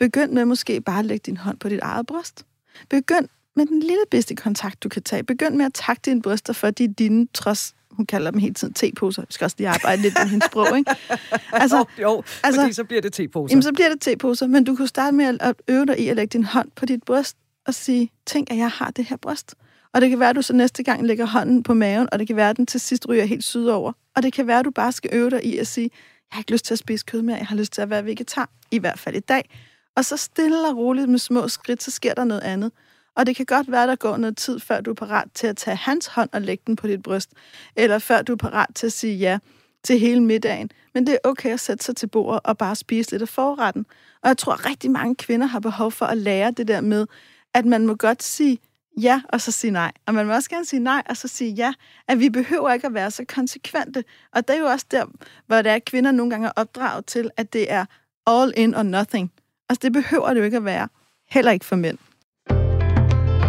[0.00, 2.44] begynd med måske bare at lægge din hånd på dit eget bryst.
[2.90, 5.22] Begynd med den lille bedste kontakt, du kan tage.
[5.22, 8.54] Begynd med at takke dine bryster, for de er dine, trods hun kalder dem hele
[8.54, 9.22] tiden teposer.
[9.22, 10.94] Vi skal også lige arbejde lidt med hendes sprog, ikke?
[11.52, 13.52] Altså, jo, altså, fordi så bliver det teposer.
[13.52, 16.16] Jamen, så bliver det teposer, men du kunne starte med at øve dig i at
[16.16, 19.54] lægge din hånd på dit bryst og sige, tænk, at jeg har det her bryst.
[19.94, 22.26] Og det kan være, at du så næste gang lægger hånden på maven, og det
[22.26, 23.92] kan være, at den til sidst ryger helt sydover.
[24.16, 25.90] Og det kan være, at du bare skal øve dig i at sige,
[26.30, 28.04] jeg har ikke lyst til at spise kød mere, jeg har lyst til at være
[28.04, 29.50] vegetar, i hvert fald i dag.
[29.96, 32.72] Og så stille og roligt med små skridt, så sker der noget andet.
[33.16, 35.46] Og det kan godt være, at der går noget tid, før du er parat til
[35.46, 37.30] at tage hans hånd og lægge den på dit bryst.
[37.76, 39.38] Eller før du er parat til at sige ja
[39.84, 40.70] til hele middagen.
[40.94, 43.86] Men det er okay at sætte sig til bordet og bare spise lidt af forretten.
[44.22, 47.06] Og jeg tror, at rigtig mange kvinder har behov for at lære det der med,
[47.54, 48.58] at man må godt sige
[49.02, 49.92] ja, og så sige nej.
[50.06, 51.72] Og man må også gerne sige nej, og så sige ja.
[52.08, 54.04] At vi behøver ikke at være så konsekvente.
[54.32, 55.04] Og det er jo også der,
[55.46, 57.84] hvor der er kvinder nogle gange er opdraget til, at det er
[58.26, 59.32] all in or nothing.
[59.68, 60.88] Altså det behøver det jo ikke at være.
[61.30, 61.98] Heller ikke for mænd.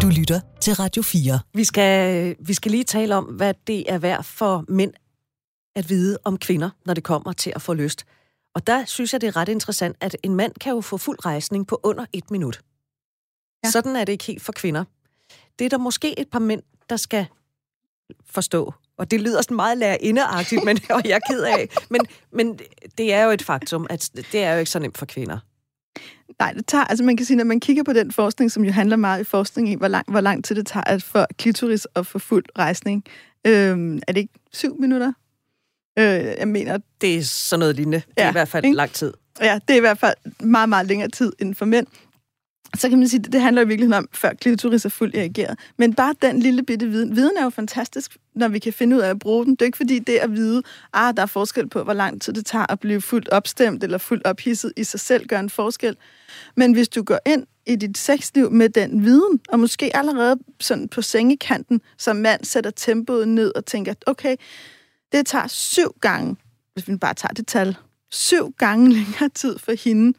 [0.02, 1.40] Du lytter til Radio 4.
[1.54, 4.92] Vi skal, vi skal lige tale om, hvad det er værd for mænd
[5.76, 8.04] at vide om kvinder, når det kommer til at få lyst.
[8.54, 11.26] Og der synes jeg, det er ret interessant, at en mand kan jo få fuld
[11.26, 12.60] rejsning på under et minut.
[13.64, 13.70] Ja.
[13.70, 14.84] Sådan er det ikke helt for kvinder
[15.60, 17.26] det er der måske et par mænd, der skal
[18.30, 18.74] forstå.
[18.98, 21.68] Og det lyder sådan meget lærerindeagtigt, men og jeg er ked af.
[21.90, 22.00] Men,
[22.32, 22.58] men
[22.98, 25.38] det er jo et faktum, at det er jo ikke så nemt for kvinder.
[26.38, 28.72] Nej, det tager, altså man kan sige, når man kigger på den forskning, som jo
[28.72, 31.84] handler meget i forskning i, hvor lang, hvor lang tid det tager at få klitoris
[31.84, 33.04] og få fuld rejsning,
[33.46, 35.12] øhm, er det ikke syv minutter?
[35.98, 36.04] Øh,
[36.38, 36.78] jeg mener...
[37.00, 38.02] Det er sådan noget lignende.
[38.08, 38.76] Det er ja, i hvert fald ikke?
[38.76, 39.12] lang tid.
[39.40, 41.86] Ja, det er i hvert fald meget, meget længere tid end for mænd.
[42.76, 45.58] Så kan man sige, at det handler i virkeligheden om, før klitoris er fuldt reageret.
[45.76, 47.16] Men bare den lille bitte viden.
[47.16, 49.52] Viden er jo fantastisk, når vi kan finde ud af at bruge den.
[49.52, 50.62] Det er ikke fordi det at vide,
[50.94, 53.98] at der er forskel på, hvor lang tid det tager at blive fuldt opstemt eller
[53.98, 55.96] fuldt ophidset i sig selv, gør en forskel.
[56.56, 60.88] Men hvis du går ind i dit sexliv med den viden, og måske allerede sådan
[60.88, 64.36] på sengekanten, som mand sætter tempoet ned og tænker, okay,
[65.12, 66.36] det tager syv gange,
[66.74, 67.76] hvis vi bare tager det tal,
[68.10, 70.18] syv gange længere tid for hende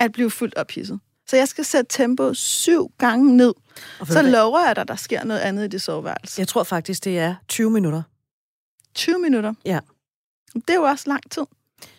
[0.00, 1.00] at blive fuldt ophidset.
[1.32, 3.54] Så jeg skal sætte tempoet syv gange ned.
[4.04, 6.40] Så lover jeg dig, der sker noget andet i det soveværelse.
[6.40, 8.02] Jeg tror faktisk, det er 20 minutter.
[8.94, 9.54] 20 minutter?
[9.64, 9.78] Ja.
[10.54, 11.42] Det er jo også lang tid.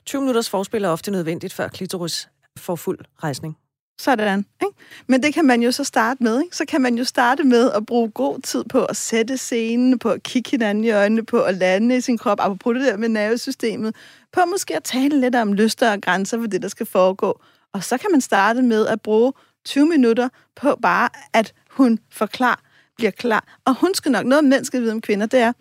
[0.06, 3.58] 20 minutters forspil er ofte nødvendigt, før klitoris får fuld rejsning.
[4.02, 4.76] Sådan, ikke?
[5.08, 6.56] Men det kan man jo så starte med, ikke?
[6.56, 10.10] Så kan man jo starte med at bruge god tid på at sætte scenen, på
[10.10, 13.10] at kigge hinanden i øjnene, på at lande i sin krop, apropos det der med
[13.10, 13.96] nervesystemet,
[14.32, 17.41] på måske at tale lidt om lyster og grænser for det, der skal foregå.
[17.73, 19.33] Og så kan man starte med at bruge
[19.65, 22.62] 20 minutter på bare, at hun forklarer,
[22.97, 23.59] bliver klar.
[23.65, 25.53] Og hun skal nok, noget mænd skal vide om kvinder, det er,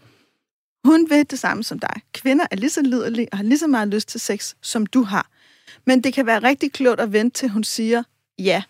[0.84, 2.02] hun vil det samme som dig.
[2.14, 5.02] Kvinder er lige så liderlige og har lige så meget lyst til sex, som du
[5.02, 5.30] har.
[5.86, 8.02] Men det kan være rigtig klogt at vente til, hun siger
[8.38, 8.62] ja.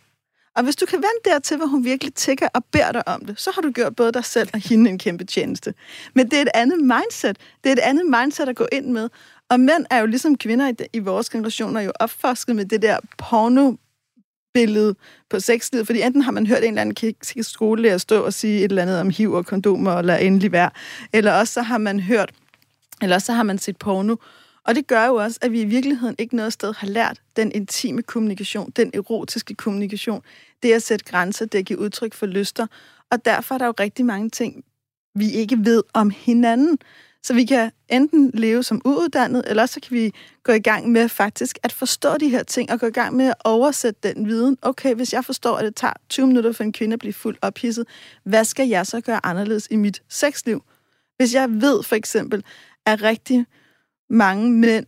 [0.56, 3.40] Og hvis du kan vente dertil, hvor hun virkelig tigger og beder dig om det,
[3.40, 5.74] så har du gjort både dig selv og hende en kæmpe tjeneste.
[6.14, 7.38] Men det er et andet mindset.
[7.64, 9.08] Det er et andet mindset at gå ind med.
[9.52, 12.98] Og mænd er jo ligesom kvinder i, i vores generationer jo opfosket med det der
[13.18, 13.72] porno
[14.54, 14.94] billede
[15.30, 18.64] på sexlivet, fordi enten har man hørt en eller anden skolelærer stå og sige et
[18.64, 20.70] eller andet om hiv og kondomer, eller endelig være,
[21.12, 22.32] eller også så har man hørt,
[23.02, 24.16] eller også så har man set porno.
[24.64, 27.52] Og det gør jo også, at vi i virkeligheden ikke noget sted har lært den
[27.52, 30.22] intime kommunikation, den erotiske kommunikation,
[30.62, 32.66] det at sætte grænser, det at give udtryk for lyster.
[33.10, 34.64] Og derfor er der jo rigtig mange ting,
[35.14, 36.78] vi ikke ved om hinanden.
[37.24, 41.08] Så vi kan enten leve som uuddannet, eller så kan vi gå i gang med
[41.08, 44.58] faktisk at forstå de her ting, og gå i gang med at oversætte den viden.
[44.62, 47.38] Okay, hvis jeg forstår, at det tager 20 minutter for en kvinde at blive fuldt
[47.42, 47.86] ophidset,
[48.24, 50.62] hvad skal jeg så gøre anderledes i mit sexliv?
[51.16, 52.44] Hvis jeg ved for eksempel,
[52.86, 53.46] at rigtig
[54.10, 54.86] mange mænd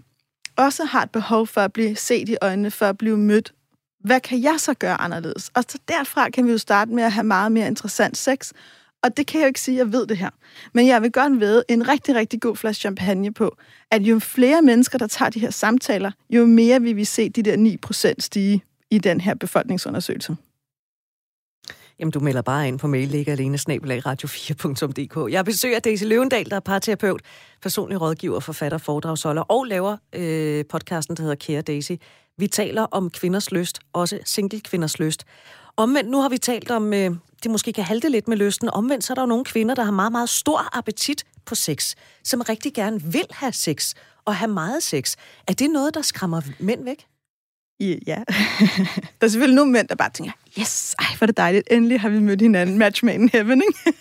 [0.57, 3.55] også har et behov for at blive set i øjnene, for at blive mødt,
[4.01, 5.51] hvad kan jeg så gøre anderledes?
[5.55, 8.53] Og så derfra kan vi jo starte med at have meget mere interessant sex,
[9.05, 10.31] og det kan jeg jo ikke sige, at jeg ved det her.
[10.73, 13.57] Men jeg vil godt ved en rigtig, rigtig god flaske champagne på,
[13.91, 17.43] at jo flere mennesker, der tager de her samtaler, jo mere vil vi se de
[17.43, 20.37] der 9% stige i den her befolkningsundersøgelse.
[21.99, 25.33] Jamen, du melder bare ind på mail, ligger alene radio4.dk.
[25.33, 27.23] Jeg besøger Daisy Løvendal, der er parterapeut,
[27.63, 31.93] personlig rådgiver, forfatter, foredragsholder og laver øh, podcasten, der hedder Kære Daisy.
[32.39, 35.25] Vi taler om kvinders lyst, også single kvinders lyst.
[35.77, 37.11] Omvendt, nu har vi talt om, øh,
[37.43, 38.71] det måske kan halte lidt med lysten.
[38.71, 41.95] Omvendt, så er der jo nogle kvinder, der har meget, meget stor appetit på sex,
[42.25, 45.17] som rigtig gerne vil have sex og have meget sex.
[45.47, 47.07] Er det noget, der skræmmer mænd væk?
[47.81, 48.23] Ja.
[49.21, 52.01] der er selvfølgelig nogle mænd, der bare tænker, yes, ej, hvor er det dejligt, endelig
[52.01, 53.99] har vi mødt hinanden, match made in heaven, ikke?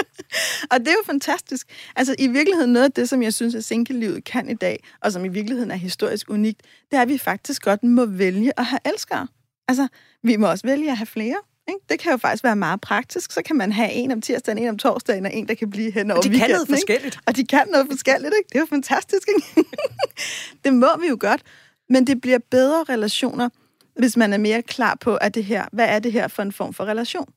[0.70, 1.66] og det er jo fantastisk.
[1.96, 5.12] Altså i virkeligheden noget af det, som jeg synes, at single-livet kan i dag, og
[5.12, 6.60] som i virkeligheden er historisk unikt,
[6.90, 9.26] det er, at vi faktisk godt må vælge at have elskere.
[9.68, 9.88] Altså,
[10.22, 11.36] vi må også vælge at have flere.
[11.68, 11.80] Ikke?
[11.88, 13.32] Det kan jo faktisk være meget praktisk.
[13.32, 15.90] Så kan man have en om tirsdagen, en om torsdagen, og en, der kan blive
[15.90, 17.14] hen over Og de weekenden, kan noget forskelligt.
[17.14, 17.22] Ikke?
[17.26, 18.48] Og de kan noget forskelligt, ikke?
[18.48, 19.70] Det er jo fantastisk, ikke?
[20.64, 21.42] det må vi jo godt.
[21.88, 23.48] Men det bliver bedre relationer,
[23.96, 26.52] hvis man er mere klar på, at det her, hvad er det her for en
[26.52, 27.32] form for relation?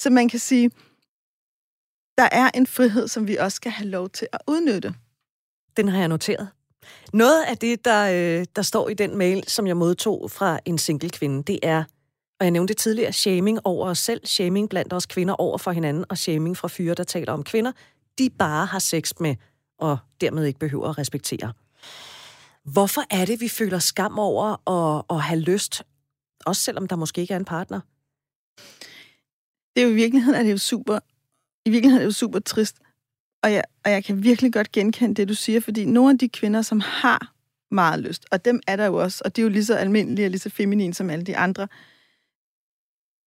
[0.00, 0.70] Så man kan sige,
[2.18, 4.94] der er en frihed, som vi også skal have lov til at udnytte.
[5.76, 6.48] Den har jeg noteret.
[7.12, 10.78] Noget af det, der, øh, der står i den mail, som jeg modtog fra en
[10.78, 11.84] single kvinde, det er,
[12.40, 16.04] og jeg nævnte tidligere, shaming over os selv, shaming blandt os kvinder over for hinanden,
[16.08, 17.72] og shaming fra fyre, der taler om kvinder,
[18.18, 19.36] de bare har sex med,
[19.78, 21.52] og dermed ikke behøver at respektere.
[22.64, 25.82] Hvorfor er det, vi føler skam over at, at have lyst,
[26.46, 27.80] også selvom der måske ikke er en partner?
[29.76, 30.98] Det er jo i virkeligheden er det jo super,
[31.64, 32.76] i virkeligheden er det jo super trist,
[33.42, 36.28] og jeg, og jeg kan virkelig godt genkende det, du siger, fordi nogle af de
[36.28, 37.32] kvinder, som har
[37.70, 40.26] meget lyst, og dem er der jo også, og det er jo lige så almindelige
[40.26, 41.68] og lige så feminine som alle de andre.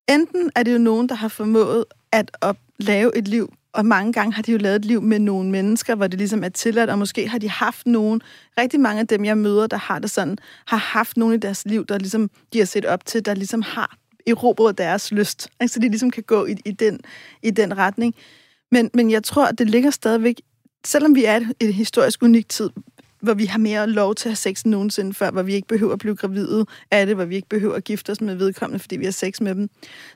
[0.08, 4.12] Enten er det jo nogen, der har formået at, at lave et liv, og mange
[4.12, 6.90] gange har de jo lavet et liv med nogle mennesker, hvor det ligesom er tilladt,
[6.90, 8.22] og måske har de haft nogen,
[8.58, 11.66] rigtig mange af dem, jeg møder, der har det sådan, har haft nogen i deres
[11.66, 13.96] liv, der ligesom de har set op til, der ligesom har
[14.26, 17.00] erobret deres lyst, altså de ligesom kan gå i, i, den,
[17.42, 18.14] i den retning.
[18.74, 20.40] Men, men jeg tror, at det ligger stadigvæk,
[20.86, 22.70] selvom vi er et, historisk unikt tid,
[23.20, 25.68] hvor vi har mere lov til at have sex end nogensinde før, hvor vi ikke
[25.68, 28.78] behøver at blive gravide af det, hvor vi ikke behøver at gifte os med vedkommende,
[28.78, 29.68] fordi vi har sex med dem,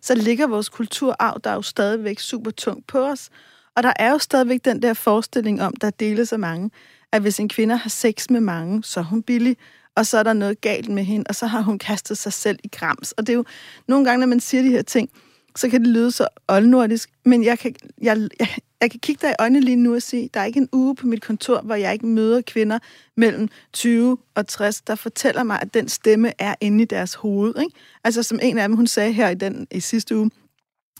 [0.03, 3.31] så ligger vores kulturarv, der er jo stadigvæk super tungt på os.
[3.77, 6.71] Og der er jo stadigvæk den der forestilling om, der deles af mange,
[7.12, 9.57] at hvis en kvinde har sex med mange, så er hun billig,
[9.97, 12.59] og så er der noget galt med hende, og så har hun kastet sig selv
[12.64, 13.12] i grams.
[13.12, 13.44] Og det er jo
[13.88, 15.11] nogle gange, når man siger de her ting,
[15.57, 18.49] så kan det lyde så oldnordisk, men jeg kan, jeg, jeg,
[18.81, 20.97] jeg kan kigge dig i øjnene lige nu og sige, der er ikke en uge
[20.97, 22.79] på mit kontor, hvor jeg ikke møder kvinder
[23.17, 27.55] mellem 20 og 60, der fortæller mig, at den stemme er inde i deres hoved.
[27.61, 27.73] Ikke?
[28.05, 30.31] Altså som en af dem, hun sagde her i, den, i sidste uge,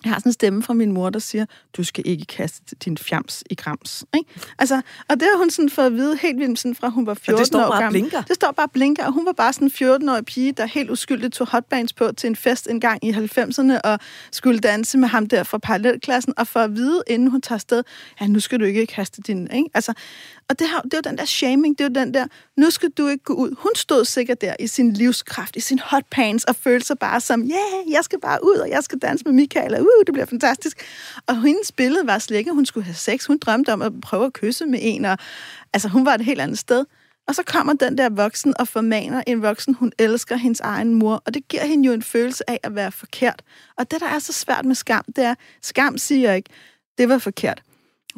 [0.05, 2.99] jeg har sådan en stemme fra min mor, der siger, du skal ikke kaste din
[2.99, 4.05] fjams i grams.
[4.15, 4.31] Ikke?
[4.59, 7.15] Altså, og det har hun sådan fået at vide helt vildt, sådan fra hun var
[7.15, 8.01] 14 år det står bare gammel.
[8.01, 8.23] Blinker.
[8.23, 11.35] Det står bare blinker, og hun var bare sådan en 14-årig pige, der helt uskyldigt
[11.35, 13.99] tog hotbands på til en fest en gang i 90'erne, og
[14.31, 17.83] skulle danse med ham der fra parallelklassen, og for at vide, inden hun tager afsted,
[18.21, 19.51] ja, nu skal du ikke kaste din...
[19.53, 19.71] Ikke?
[19.75, 19.93] Altså,
[20.49, 22.71] og det, her, det er jo den der shaming, det er jo den der, nu
[22.71, 23.55] skal du ikke gå ud.
[23.59, 27.21] Hun stod sikkert der i sin livskraft, i sin hot pants, og følte sig bare
[27.21, 30.07] som, ja, yeah, jeg skal bare ud, og jeg skal danse med Michael, og uh,
[30.07, 30.83] det bliver fantastisk.
[31.27, 33.27] Og hendes billede var slet ikke, at hun skulle have sex.
[33.27, 35.19] Hun drømte om at prøve at kysse med en, og
[35.73, 36.85] altså, hun var et helt andet sted.
[37.29, 41.23] Og så kommer den der voksen og formaner en voksen, hun elsker hendes egen mor,
[41.27, 43.43] og det giver hende jo en følelse af at være forkert.
[43.77, 46.51] Og det, der er så svært med skam, det er, skam siger ikke,
[46.99, 47.63] det var forkert.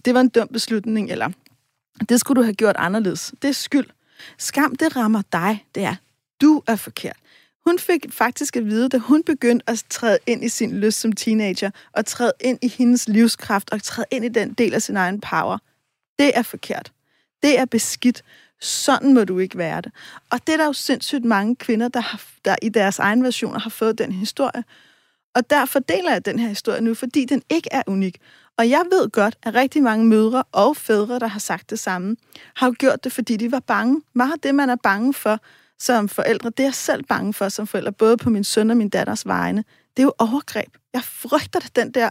[0.04, 1.30] Det var en dum beslutning, eller
[2.08, 3.32] det skulle du have gjort anderledes.
[3.42, 3.86] Det er skyld.
[4.38, 5.64] Skam, det rammer dig.
[5.74, 5.94] Det er,
[6.40, 7.16] du er forkert.
[7.66, 11.12] Hun fik faktisk at vide, da hun begyndte at træde ind i sin lyst som
[11.12, 14.96] teenager, og træde ind i hendes livskraft, og træde ind i den del af sin
[14.96, 15.58] egen power.
[16.18, 16.92] Det er forkert.
[17.42, 18.22] Det er beskidt.
[18.60, 19.92] Sådan må du ikke være det.
[20.30, 23.58] Og det er der jo sindssygt mange kvinder, der, har, der i deres egen versioner
[23.58, 24.64] har fået den historie.
[25.34, 28.20] Og derfor deler jeg den her historie nu, fordi den ikke er unik.
[28.60, 32.16] Og jeg ved godt, at rigtig mange mødre og fædre, der har sagt det samme,
[32.56, 34.02] har jo gjort det, fordi de var bange.
[34.12, 35.38] Meget af det, man er bange for
[35.78, 38.76] som forældre, det er jeg selv bange for som forældre, både på min søn og
[38.76, 39.64] min datters vegne.
[39.96, 40.76] Det er jo overgreb.
[40.92, 42.10] Jeg frygter det, den der...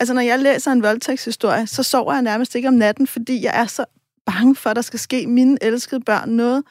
[0.00, 3.60] Altså, når jeg læser en voldtægtshistorie, så sover jeg nærmest ikke om natten, fordi jeg
[3.60, 3.84] er så
[4.26, 6.64] bange for, at der skal ske mine elskede børn noget.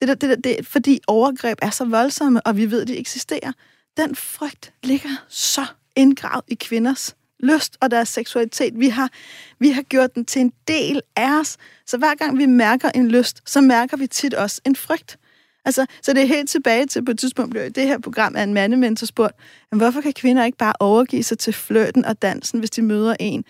[0.00, 2.98] Det der, det der, det, fordi overgreb er så voldsomme, og vi ved, at de
[2.98, 3.52] eksisterer.
[3.96, 8.80] Den frygt ligger så indgravet i kvinders lyst og deres seksualitet.
[8.80, 9.10] Vi har,
[9.58, 11.56] vi har gjort den til en del af os.
[11.86, 15.18] Så hver gang vi mærker en lyst, så mærker vi tit også en frygt.
[15.64, 18.42] Altså, så det er helt tilbage til, på et tidspunkt blev det her program af
[18.42, 19.36] en mandementor spurgt,
[19.72, 23.44] hvorfor kan kvinder ikke bare overgive sig til fløten og dansen, hvis de møder en?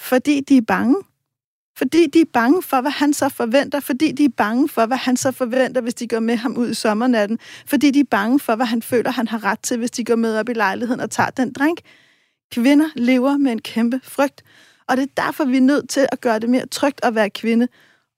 [0.00, 0.96] Fordi de er bange.
[1.76, 3.80] Fordi de er bange for, hvad han så forventer.
[3.80, 6.70] Fordi de er bange for, hvad han så forventer, hvis de går med ham ud
[6.70, 7.38] i sommernatten.
[7.66, 10.16] Fordi de er bange for, hvad han føler, han har ret til, hvis de går
[10.16, 11.80] med op i lejligheden og tager den drink.
[12.54, 14.42] Kvinder lever med en kæmpe frygt,
[14.88, 17.30] og det er derfor, vi er nødt til at gøre det mere trygt at være
[17.30, 17.68] kvinde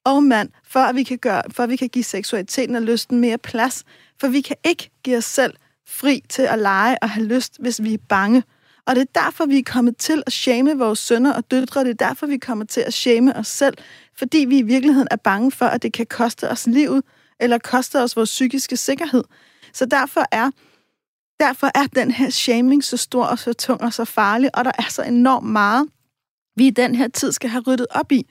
[0.05, 3.19] og mand, for at vi kan, gøre, for at vi kan give seksualiteten og lysten
[3.19, 3.83] mere plads.
[4.19, 5.53] For vi kan ikke give os selv
[5.87, 8.43] fri til at lege og have lyst, hvis vi er bange.
[8.85, 11.83] Og det er derfor, vi er kommet til at shame vores sønner og døtre.
[11.83, 13.77] Det er derfor, vi kommer til at shame os selv.
[14.17, 17.03] Fordi vi i virkeligheden er bange for, at det kan koste os livet,
[17.39, 19.23] eller koste os vores psykiske sikkerhed.
[19.73, 20.51] Så derfor er
[21.39, 24.71] Derfor er den her shaming så stor og så tung og så farlig, og der
[24.77, 25.87] er så enormt meget,
[26.55, 28.27] vi i den her tid skal have ryddet op i.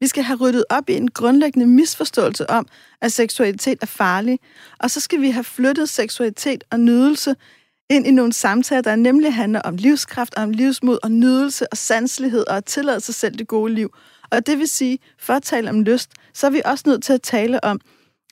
[0.00, 2.66] Vi skal have ryddet op i en grundlæggende misforståelse om,
[3.00, 4.38] at seksualitet er farlig.
[4.78, 7.34] Og så skal vi have flyttet seksualitet og nydelse
[7.90, 12.44] ind i nogle samtaler, der nemlig handler om livskraft, om livsmod og nydelse og sanselighed
[12.48, 13.94] og at tillade sig selv det gode liv.
[14.30, 17.12] Og det vil sige, for at tale om lyst, så er vi også nødt til
[17.12, 17.80] at tale om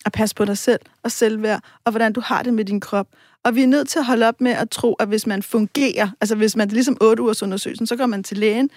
[0.05, 3.07] at passe på dig selv og selvværd, og hvordan du har det med din krop.
[3.47, 6.09] Og vi er nødt til at holde op med at tro, at hvis man fungerer,
[6.21, 8.71] altså hvis man er ligesom 8 ugers undersøgelsen, så går man til lægen,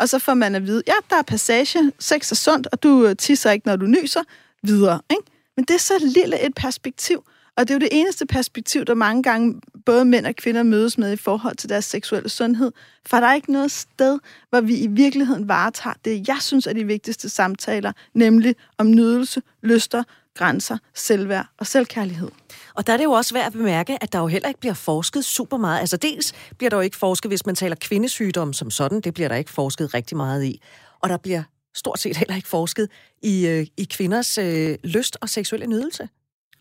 [0.00, 3.06] og så får man at vide, ja, der er passage, sex er sundt, og du
[3.06, 4.20] øh, tisser ikke, når du nyser,
[4.62, 5.00] videre.
[5.10, 5.22] Ikke?
[5.56, 7.24] Men det er så lille et perspektiv,
[7.56, 10.98] og det er jo det eneste perspektiv, der mange gange både mænd og kvinder mødes
[10.98, 12.72] med i forhold til deres seksuelle sundhed.
[13.06, 14.18] For der er ikke noget sted,
[14.50, 19.42] hvor vi i virkeligheden varetager det, jeg synes er de vigtigste samtaler, nemlig om nydelse,
[19.62, 20.02] lyster,
[20.34, 22.28] grænser, selvværd og selvkærlighed.
[22.74, 24.74] Og der er det jo også værd at bemærke, at der jo heller ikke bliver
[24.74, 25.80] forsket super meget.
[25.80, 29.28] Altså dels bliver der jo ikke forsket, hvis man taler kvindesygdom som sådan, det bliver
[29.28, 30.62] der ikke forsket rigtig meget i.
[31.00, 31.42] Og der bliver
[31.74, 32.88] stort set heller ikke forsket
[33.22, 36.08] i, øh, i kvinders øh, lyst og seksuelle nydelse.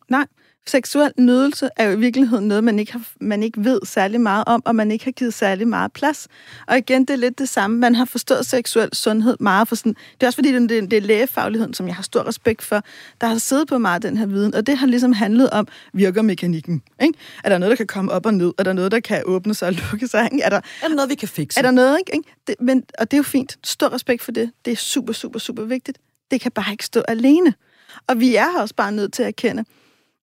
[0.09, 0.26] Nej,
[0.68, 4.43] seksuel nydelse er jo i virkeligheden noget, man ikke, har, man ikke ved særlig meget
[4.47, 6.28] om, og man ikke har givet særlig meget plads.
[6.68, 7.78] Og igen, det er lidt det samme.
[7.78, 9.93] Man har forstået seksuel sundhed meget for sådan...
[9.93, 12.84] Det er også fordi, det er, det er lægefagligheden, som jeg har stor respekt for,
[13.22, 16.22] der har siddet på meget den her viden, og det har ligesom handlet om, virker
[16.22, 16.82] mekanikken?
[17.01, 17.20] Ikke?
[17.43, 18.53] Er der noget, der kan komme op og ned?
[18.57, 20.30] Er der noget, der kan åbne sig og lukke sig?
[20.32, 20.43] Ikke?
[20.43, 21.59] Er, der, er der noget, vi kan fikse?
[21.59, 22.30] Er der noget, ikke?
[22.47, 23.57] Det, men, og det er jo fint.
[23.64, 24.51] Stor respekt for det.
[24.66, 25.97] Det er super, super, super vigtigt.
[26.32, 27.53] Det kan bare ikke stå alene.
[28.07, 29.66] Og vi er også bare nødt til at erkende,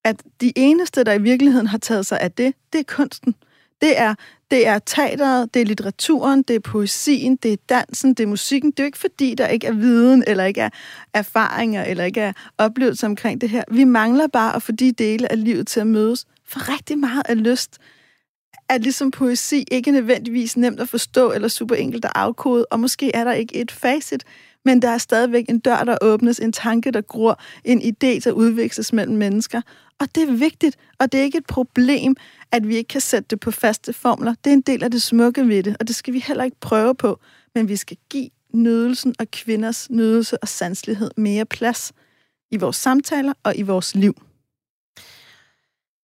[0.09, 3.35] at de eneste, der i virkeligheden har taget sig af det, det er kunsten.
[3.81, 4.15] Det er,
[4.51, 8.71] det er teateret, det er litteraturen, det er poesien, det er dansen, det er musikken.
[8.71, 10.71] Det er jo ikke fordi, der ikke er viden, eller ikke er
[11.15, 13.65] erfaringer, eller ikke er oplevelser omkring det her.
[13.71, 16.25] Vi mangler bare at få de dele af livet til at mødes.
[16.47, 17.79] For rigtig meget af lyst
[18.69, 23.15] er ligesom poesi ikke nødvendigvis nemt at forstå eller super enkelt at afkode, og måske
[23.15, 24.25] er der ikke et facit,
[24.69, 28.33] men der er stadigvæk en dør, der åbnes, en tanke, der gror, en idé, der
[28.33, 29.63] udveksles mellem mennesker.
[30.01, 32.17] Og det er vigtigt, og det er ikke et problem,
[32.53, 34.35] at vi ikke kan sætte det på faste formler.
[34.45, 36.57] Det er en del af det smukke ved det, og det skal vi heller ikke
[36.61, 37.21] prøve på.
[37.55, 41.93] Men vi skal give nydelsen og kvinders nydelse og sanselighed mere plads
[42.51, 44.15] i vores samtaler og i vores liv.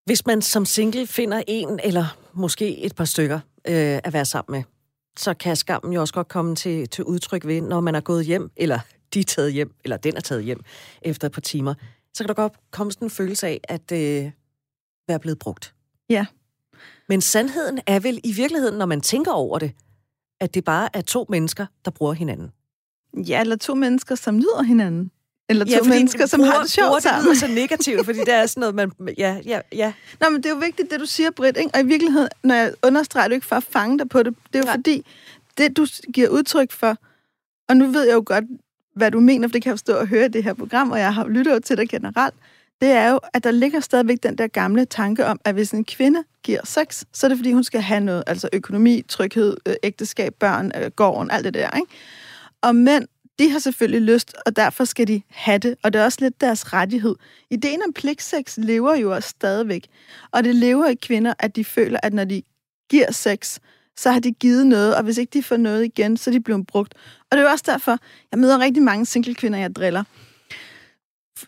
[0.05, 4.57] Hvis man som single finder en eller måske et par stykker øh, at være sammen
[4.57, 4.74] med,
[5.17, 8.27] så kan skammen jo også godt komme til, til udtryk ved, når man er gået
[8.27, 8.79] hjem, eller
[9.15, 10.61] de er taget hjem, eller den er taget hjem
[11.03, 11.75] efter et par timer,
[12.15, 14.31] så kan der godt komme sådan en følelse af at øh,
[15.09, 15.75] være blevet brugt.
[16.09, 16.27] Ja.
[17.09, 19.73] Men sandheden er vel i virkeligheden, når man tænker over det,
[20.41, 22.53] at det bare er to mennesker, der bruger hinanden.
[23.29, 25.11] Ja, eller to mennesker, som nyder hinanden.
[25.49, 27.30] Eller to ja, mennesker, som bruger, har det sjovt sammen.
[27.30, 29.14] Det så negativt, fordi det er sådan noget, man...
[29.18, 29.92] Ja, ja, ja.
[30.20, 31.70] Nå, men det er jo vigtigt, det du siger, Britt, ikke?
[31.74, 34.59] Og i virkeligheden, når jeg understreger det ikke for at fange dig på det, det
[34.59, 34.74] er jo ja.
[34.74, 35.07] fordi,
[35.59, 36.97] det du giver udtryk for,
[37.68, 38.45] og nu ved jeg jo godt,
[38.97, 40.99] hvad du mener, for det kan jeg forstå at høre i det her program, og
[40.99, 42.34] jeg har lyttet til det generelt,
[42.80, 45.84] det er jo, at der ligger stadigvæk den der gamle tanke om, at hvis en
[45.84, 49.74] kvinde giver sex, så er det fordi, hun skal have noget, altså økonomi, tryghed, øh,
[49.82, 51.86] ægteskab, børn, øh, gården, alt det der, ikke?
[52.62, 53.07] Og mænd
[53.39, 56.41] de har selvfølgelig lyst, og derfor skal de have det, og det er også lidt
[56.41, 57.14] deres rettighed.
[57.51, 59.87] Ideen om pligtsex lever jo også stadigvæk,
[60.32, 62.43] og det lever i kvinder, at de føler, at når de
[62.91, 63.59] giver sex,
[63.97, 66.41] så har de givet noget, og hvis ikke de får noget igen, så er de
[66.41, 66.95] blevet brugt.
[67.30, 67.99] Og det er jo også derfor,
[68.32, 70.05] jeg møder rigtig mange single kvinder, jeg driller,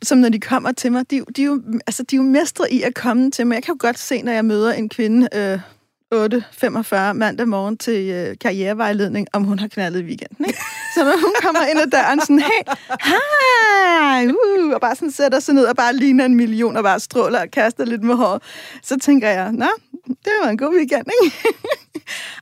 [0.02, 2.72] som når de kommer til mig, de, de, er jo, altså, de er jo mestre
[2.72, 3.54] i at komme til mig.
[3.54, 5.60] Jeg kan jo godt se, når jeg møder en kvinde, øh,
[6.14, 10.46] 8.45 mandag morgen til øh, karrierevejledning, om hun har knaldet i weekenden.
[10.46, 10.58] Ikke?
[10.94, 12.62] Så når hun kommer ind ad døren sådan, hey,
[13.02, 17.00] hej, uh, og bare sådan sætter sig ned og bare ligner en million og bare
[17.00, 18.40] stråler og kaster lidt med hår,
[18.82, 19.68] så tænker jeg, nå,
[20.06, 21.36] det var en god weekend, ikke?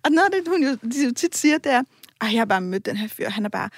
[0.04, 0.64] og noget af det, hun
[1.04, 1.82] jo, tit siger, det er,
[2.20, 3.68] at jeg har bare mødt den her fyr, han er bare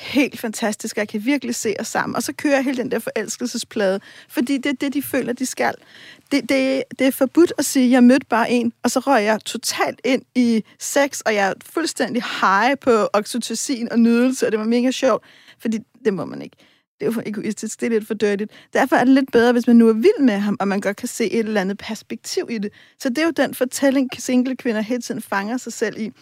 [0.00, 2.16] helt fantastisk, jeg kan virkelig se os sammen.
[2.16, 5.46] Og så kører jeg hele den der forelskelsesplade, fordi det er det, de føler, de
[5.46, 5.74] skal.
[6.34, 9.40] Det, det, det er forbudt at sige, jeg mødte bare en, og så røg jeg
[9.44, 14.60] totalt ind i sex, og jeg er fuldstændig high på oxytocin og nydelse, og det
[14.60, 15.24] var mega sjovt,
[15.58, 16.56] fordi det må man ikke.
[16.98, 18.52] Det er jo for egoistisk, det er lidt for dirtigt.
[18.72, 20.96] Derfor er det lidt bedre, hvis man nu er vild med ham, og man godt
[20.96, 22.72] kan se et eller andet perspektiv i det.
[23.00, 26.12] Så det er jo den fortælling, single kvinder hele tiden fanger sig selv i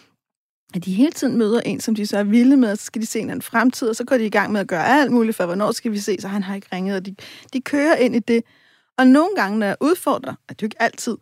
[0.75, 3.01] at de hele tiden møder en, som de så er vilde med, og så skal
[3.01, 5.11] de se en anden fremtid, og så går de i gang med at gøre alt
[5.11, 7.15] muligt for, hvornår skal vi se, så han har ikke ringet, og de,
[7.53, 8.43] de kører ind i det.
[8.97, 11.17] Og nogle gange, når jeg udfordrer, at det jo ikke altid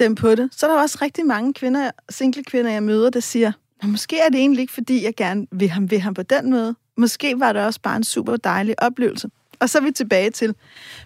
[0.00, 3.20] dem på det, så er der også rigtig mange kvinder, single kvinder, jeg møder, der
[3.20, 3.52] siger,
[3.82, 6.74] måske er det egentlig ikke, fordi jeg gerne vil ham, vil ham på den måde.
[6.96, 9.30] Måske var det også bare en super dejlig oplevelse.
[9.60, 10.54] Og så er vi tilbage til,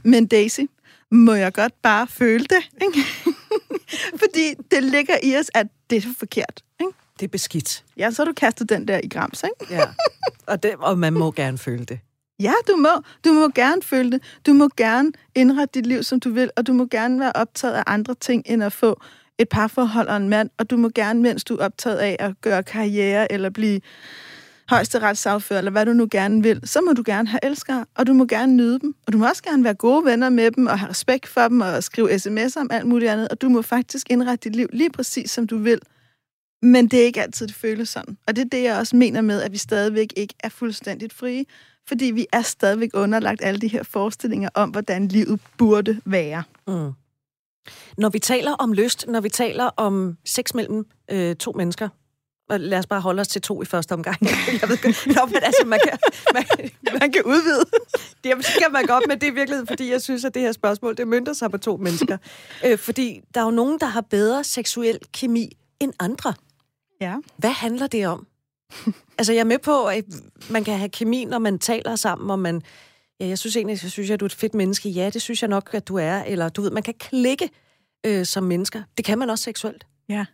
[0.05, 0.61] men Daisy,
[1.11, 2.70] må jeg godt bare føle det?
[2.86, 2.98] Ikke?
[4.18, 6.64] fordi det ligger i os, at det er forkert.
[6.80, 6.92] Ikke?
[7.20, 7.84] Det er beskidt.
[7.96, 9.74] Ja, så har du kastet den der i grams, ikke?
[9.74, 9.84] ja,
[10.46, 12.01] og, det, og man må gerne føle det.
[12.41, 13.03] Ja, du må.
[13.24, 14.22] Du må gerne føle det.
[14.47, 17.74] Du må gerne indrette dit liv, som du vil, og du må gerne være optaget
[17.74, 19.01] af andre ting, end at få
[19.38, 22.41] et parforhold og en mand, og du må gerne, mens du er optaget af at
[22.41, 23.80] gøre karriere eller blive
[24.70, 28.12] højesteretsagfører, eller hvad du nu gerne vil, så må du gerne have elskere, og du
[28.12, 28.95] må gerne nyde dem.
[29.07, 31.61] Og du må også gerne være gode venner med dem, og have respekt for dem,
[31.61, 34.91] og skrive sms'er om alt muligt andet, og du må faktisk indrette dit liv lige
[34.91, 35.80] præcis, som du vil.
[36.62, 38.16] Men det er ikke altid, det føles sådan.
[38.26, 41.45] Og det er det, jeg også mener med, at vi stadigvæk ikke er fuldstændigt frie,
[41.91, 46.43] fordi vi er stadigvæk underlagt alle de her forestillinger om, hvordan livet burde være.
[46.66, 46.93] Mm.
[47.99, 51.88] Når vi taler om lyst, når vi taler om sex mellem øh, to mennesker,
[52.51, 54.16] og lad os bare holde os til to i første omgang.
[54.61, 55.99] Jeg ved godt, Nå, men altså, man kan,
[56.34, 56.45] man,
[57.01, 57.64] man kan udvide.
[58.43, 60.97] Så kan man godt, men det er virkelig, fordi jeg synes, at det her spørgsmål,
[60.97, 62.16] det mønter sig på to mennesker.
[62.66, 66.34] Øh, fordi der er jo nogen, der har bedre seksuel kemi end andre.
[67.01, 67.16] Ja.
[67.36, 68.26] Hvad handler det om?
[69.18, 70.04] altså, jeg er med på, at
[70.50, 72.62] man kan have kemi, når man taler sammen, og man...
[73.20, 74.88] Ja, jeg synes egentlig, jeg synes, at du er et fedt menneske.
[74.88, 76.22] Ja, det synes jeg nok, at du er.
[76.22, 77.50] Eller du ved, man kan klikke
[78.06, 78.82] øh, som mennesker.
[78.96, 79.86] Det kan man også seksuelt.
[80.08, 80.24] Ja.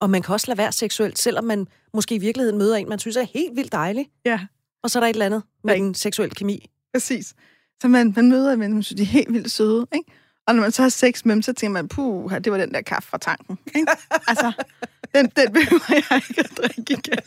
[0.00, 2.98] Og man kan også lade være seksuelt, selvom man måske i virkeligheden møder en, man
[2.98, 4.10] synes er helt vildt dejlig.
[4.24, 4.40] Ja.
[4.82, 6.70] Og så er der et eller andet med en seksuel kemi.
[6.94, 7.34] Præcis.
[7.82, 10.12] Så man, man møder en, man synes, de er helt vildt søde, ikke?
[10.48, 12.74] Og når man så har sex med dem, så tænker man, puh, det var den
[12.74, 13.58] der kaffe fra tanken.
[13.74, 13.92] Ikke?
[14.28, 14.52] altså,
[15.14, 17.18] den, den behøver jeg ikke at drikke igen.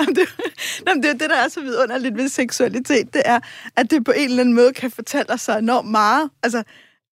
[0.00, 0.28] Jamen, det,
[0.86, 3.40] jamen, det er det, der er så vidunderligt ved seksualitet, det er,
[3.76, 6.30] at det på en eller anden måde kan fortælle sig enormt meget.
[6.42, 6.62] Altså,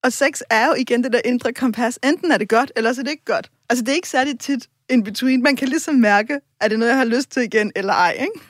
[0.04, 1.98] Og sex er jo igen det der indre kompas.
[2.04, 3.50] Enten er det godt, eller så er det ikke godt.
[3.70, 5.42] Altså, det er ikke særlig tit in between.
[5.42, 8.49] Man kan ligesom mærke, er det noget, jeg har lyst til igen, eller ej, ikke?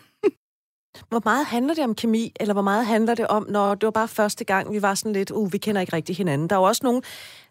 [1.09, 3.90] Hvor meget handler det om kemi, eller hvor meget handler det om, når det var
[3.90, 6.51] bare første gang, vi var sådan lidt, uh, vi kender ikke rigtig hinanden.
[6.51, 7.03] Der er jo også nogen,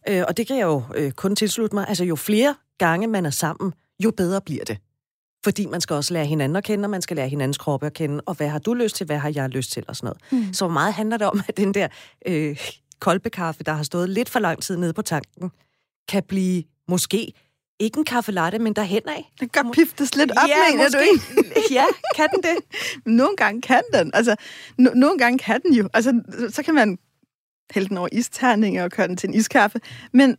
[0.09, 3.25] øh, og det kan jeg jo øh, kun tilslutte mig, altså jo flere gange man
[3.25, 3.73] er sammen,
[4.03, 4.77] jo bedre bliver det.
[5.43, 7.93] Fordi man skal også lære hinanden at kende, og man skal lære hinandens kroppe at
[7.93, 10.45] kende, og hvad har du lyst til, hvad har jeg lyst til, og sådan noget.
[10.47, 10.53] Mm.
[10.53, 11.87] Så hvor meget handler det om, at den der
[12.25, 12.57] øh,
[12.99, 15.51] kolbekaffe, der har stået lidt for lang tid nede på tanken,
[16.07, 17.33] kan blive måske
[17.79, 19.31] ikke en kaffe latte, men derhen af.
[19.39, 20.97] Den kan piftes lidt op, ja, mener måske.
[20.97, 21.73] du ikke?
[21.79, 22.57] ja, kan den det?
[23.19, 24.11] Nogle gange kan den.
[24.13, 24.35] Altså,
[24.81, 25.89] no- nogle gange kan den jo.
[25.93, 26.97] Altså, så kan man
[27.71, 29.81] hælde den over isterninger og køre den til en iskaffe.
[30.13, 30.37] Men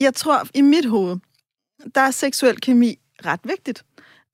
[0.00, 1.16] jeg tror, i mit hoved,
[1.94, 3.84] der er seksuel kemi ret vigtigt.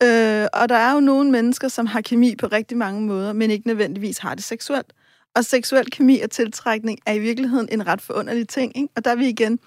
[0.02, 3.50] Øh, og der er jo nogle mennesker, som har kemi på rigtig mange måder, men
[3.50, 4.92] ikke nødvendigvis har det seksuelt.
[5.34, 8.76] Og seksuel kemi og tiltrækning er i virkeligheden en ret forunderlig ting.
[8.76, 8.88] Ikke?
[8.96, 9.58] Og der er vi igen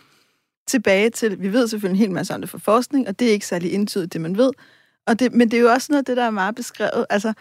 [0.67, 3.31] tilbage til, vi ved selvfølgelig en hel masse om det fra forskning, og det er
[3.31, 4.51] ikke særlig entydigt, det man ved.
[5.07, 7.05] Og det, men det er jo også noget af det, der er meget beskrevet.
[7.09, 7.33] Altså,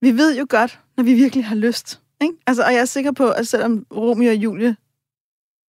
[0.00, 2.00] vi ved jo godt, når vi virkelig har lyst.
[2.22, 2.34] Ikke?
[2.46, 4.76] Altså, og jeg er sikker på, at selvom Romeo og Julie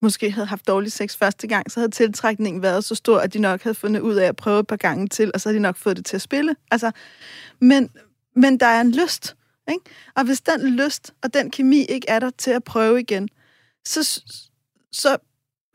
[0.01, 3.39] måske havde haft dårlig sex første gang, så havde tiltrækningen været så stor, at de
[3.39, 5.61] nok havde fundet ud af at prøve et par gange til, og så havde de
[5.61, 6.55] nok fået det til at spille.
[6.71, 6.91] Altså,
[7.61, 7.89] men,
[8.35, 9.35] men der er en lyst.
[9.69, 9.83] Ikke?
[10.15, 13.29] Og hvis den lyst og den kemi ikke er der til at prøve igen,
[13.85, 14.21] så,
[14.91, 15.17] så,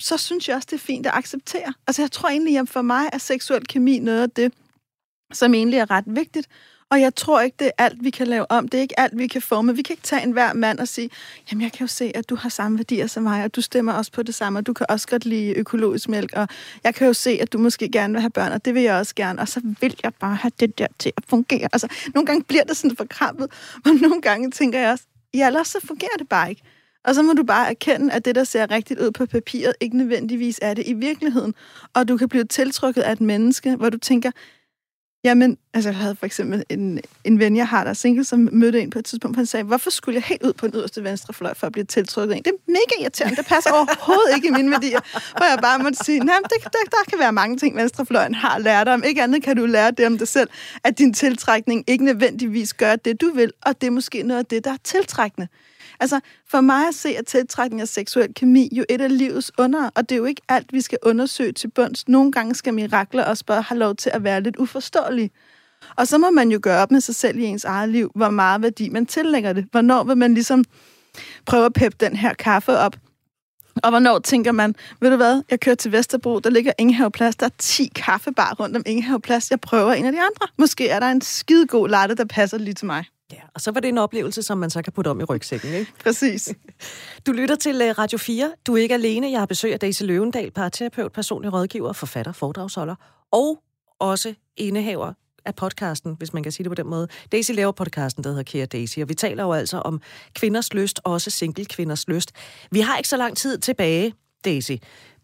[0.01, 1.74] så synes jeg også, det er fint at acceptere.
[1.86, 4.53] Altså jeg tror egentlig, at for mig er seksuel kemi noget af det,
[5.32, 6.48] som egentlig er ret vigtigt.
[6.90, 8.68] Og jeg tror ikke, det er alt, vi kan lave om.
[8.68, 9.76] Det er ikke alt, vi kan forme.
[9.76, 11.11] Vi kan ikke tage en hver mand og sige,
[11.51, 13.92] jamen jeg kan jo se, at du har samme værdier som mig, og du stemmer
[13.92, 16.48] også på det samme, og du kan også godt lide økologisk mælk, og
[16.84, 18.94] jeg kan jo se, at du måske gerne vil have børn, og det vil jeg
[18.94, 21.68] også gerne, og så vil jeg bare have det der til at fungere.
[21.72, 23.48] Altså, nogle gange bliver det sådan forkrampet,
[23.86, 26.62] og nogle gange tænker jeg også, ja, ellers så fungerer det bare ikke.
[27.05, 29.96] Og så må du bare erkende, at det, der ser rigtigt ud på papiret, ikke
[29.96, 31.55] nødvendigvis er det i virkeligheden.
[31.94, 34.30] Og du kan blive tiltrykket af et menneske, hvor du tænker,
[35.24, 38.48] Jamen, altså jeg havde for eksempel en, en ven, jeg har, der er single, som
[38.53, 41.05] mødte en på et tidspunkt, han sagde, hvorfor skulle jeg helt ud på den yderste
[41.05, 42.42] venstre fløj for at blive tiltrykket af en?
[42.42, 45.01] Det er mega irriterende, det passer overhovedet ikke i mine værdier.
[45.36, 48.59] Hvor jeg bare måtte sige, nej, det, der, der kan være mange ting, venstrefløjen har
[48.59, 49.03] lært om.
[49.05, 50.48] Ikke andet kan du lære det om dig selv,
[50.84, 54.46] at din tiltrækning ikke nødvendigvis gør det, du vil, og det er måske noget af
[54.46, 55.48] det, der er tiltrækkende.
[56.01, 56.20] Altså,
[56.51, 60.09] for mig at se, at tiltrækning af seksuel kemi jo et af livets under, og
[60.09, 62.09] det er jo ikke alt, vi skal undersøge til bunds.
[62.09, 65.30] Nogle gange skal mirakler også bare have lov til at være lidt uforståelige.
[65.96, 68.30] Og så må man jo gøre op med sig selv i ens eget liv, hvor
[68.30, 69.66] meget værdi man tillægger det.
[69.70, 70.64] Hvornår vil man ligesom
[71.46, 72.96] prøve at peppe den her kaffe op?
[73.82, 77.46] Og hvornår tænker man, ved du hvad, jeg kører til Vesterbro, der ligger Ingehaveplads, der
[77.46, 80.46] er 10 kaffebar rundt om Ingehaveplads, jeg prøver en af de andre.
[80.59, 83.05] Måske er der en skidegod latte, der passer lige til mig.
[83.32, 85.72] Ja, og så var det en oplevelse, som man så kan putte om i rygsækken,
[85.74, 85.92] ikke?
[86.04, 86.54] Præcis.
[87.26, 88.52] Du lytter til uh, Radio 4.
[88.66, 89.30] Du er ikke alene.
[89.30, 92.94] Jeg har besøg af Daisy Løvendal, parterapeut, personlig rådgiver, forfatter, foredragsholder
[93.32, 93.62] og
[93.98, 95.12] også indehaver
[95.44, 97.08] af podcasten, hvis man kan sige det på den måde.
[97.32, 100.00] Daisy laver podcasten, der hedder Kære Daisy, og vi taler jo altså om
[100.34, 102.32] kvinders lyst, også single kvinders lyst.
[102.70, 104.14] Vi har ikke så lang tid tilbage,
[104.44, 104.72] Daisy,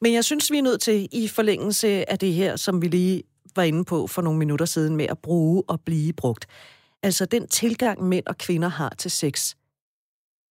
[0.01, 3.23] men jeg synes, vi er nødt til, i forlængelse af det her, som vi lige
[3.57, 6.47] var inde på for nogle minutter siden, med at bruge og blive brugt.
[7.07, 9.55] Altså den tilgang, mænd og kvinder har til sex.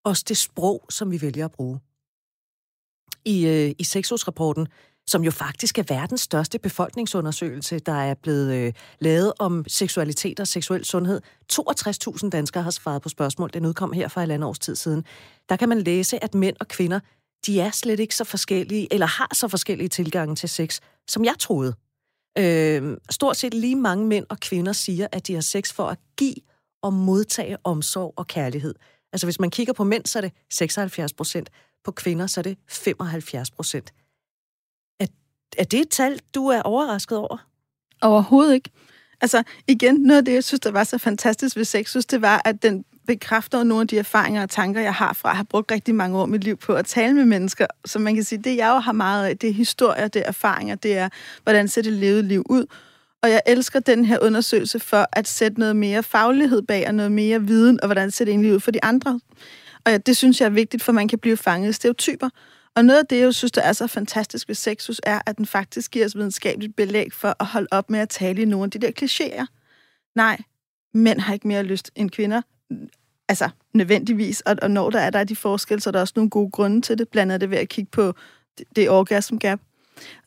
[0.05, 1.79] Også det sprog, som vi vælger at bruge.
[3.25, 4.67] I, øh, i sexårsrapporten,
[5.07, 10.47] som jo faktisk er verdens største befolkningsundersøgelse, der er blevet øh, lavet om seksualitet og
[10.47, 11.21] seksuel sundhed.
[11.53, 13.49] 62.000 danskere har svaret på spørgsmål.
[13.53, 15.05] Den udkom her for et andet års tid siden.
[15.49, 16.99] Der kan man læse, at mænd og kvinder,
[17.45, 21.35] de er slet ikke så forskellige, eller har så forskellige tilgange til sex, som jeg
[21.39, 21.73] troede.
[22.38, 25.99] Øh, stort set lige mange mænd og kvinder siger, at de har sex for at
[26.17, 26.36] give
[26.81, 28.75] og modtage omsorg og kærlighed.
[29.13, 31.49] Altså hvis man kigger på mænd, så er det 76 procent.
[31.83, 33.93] På kvinder, så er det 75 procent.
[34.99, 35.07] Er,
[35.57, 37.38] er det et tal, du er overrasket over?
[38.01, 38.69] Overhovedet ikke.
[39.26, 42.41] Altså igen, noget af det, jeg synes, der var så fantastisk ved sexus, det var,
[42.45, 45.71] at den bekræfter nogle af de erfaringer og tanker, jeg har fra at have brugt
[45.71, 47.65] rigtig mange år af mit liv på at tale med mennesker.
[47.86, 50.26] Så man kan sige, det jeg jo har meget af, det er historier, det er
[50.26, 51.09] erfaringer, det er,
[51.43, 52.65] hvordan ser det levet liv ud.
[53.23, 57.11] Og jeg elsker den her undersøgelse for at sætte noget mere faglighed bag og noget
[57.11, 59.19] mere viden, og hvordan ser det egentlig ud for de andre.
[59.86, 62.30] Og ja, det synes jeg er vigtigt, for man kan blive fanget i stereotyper.
[62.76, 65.45] Og noget af det, jeg synes, der er så fantastisk ved sexus, er, at den
[65.45, 68.71] faktisk giver os videnskabeligt belæg for at holde op med at tale i nogle af
[68.71, 69.45] de der klichéer.
[70.15, 70.38] Nej,
[70.93, 72.41] mænd har ikke mere lyst end kvinder.
[73.30, 74.41] Altså, nødvendigvis.
[74.41, 76.51] Og, og når der er der er de forskelle, så er der også nogle gode
[76.51, 77.09] grunde til det.
[77.09, 78.13] Blandt andet ved at kigge på
[78.57, 79.59] det, det orgasm gap.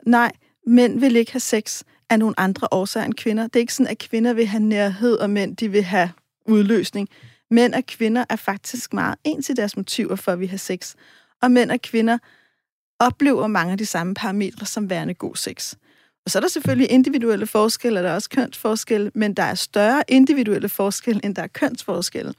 [0.03, 0.33] Nej,
[0.67, 3.43] mænd vil ikke have sex af nogle andre årsager end kvinder.
[3.43, 6.11] Det er ikke sådan, at kvinder vil have nærhed, og mænd de vil have
[6.47, 7.09] udløsning.
[7.51, 10.95] Mænd og kvinder er faktisk meget ens i deres motiver for, at vi har sex.
[11.43, 12.19] Og mænd og kvinder
[12.99, 15.75] oplever mange af de samme parametre som værende god sex.
[16.25, 19.55] Og så er der selvfølgelig individuelle forskelle, og der er også kønsforskelle, men der er
[19.55, 22.35] større individuelle forskelle, end der er kønsforskelle.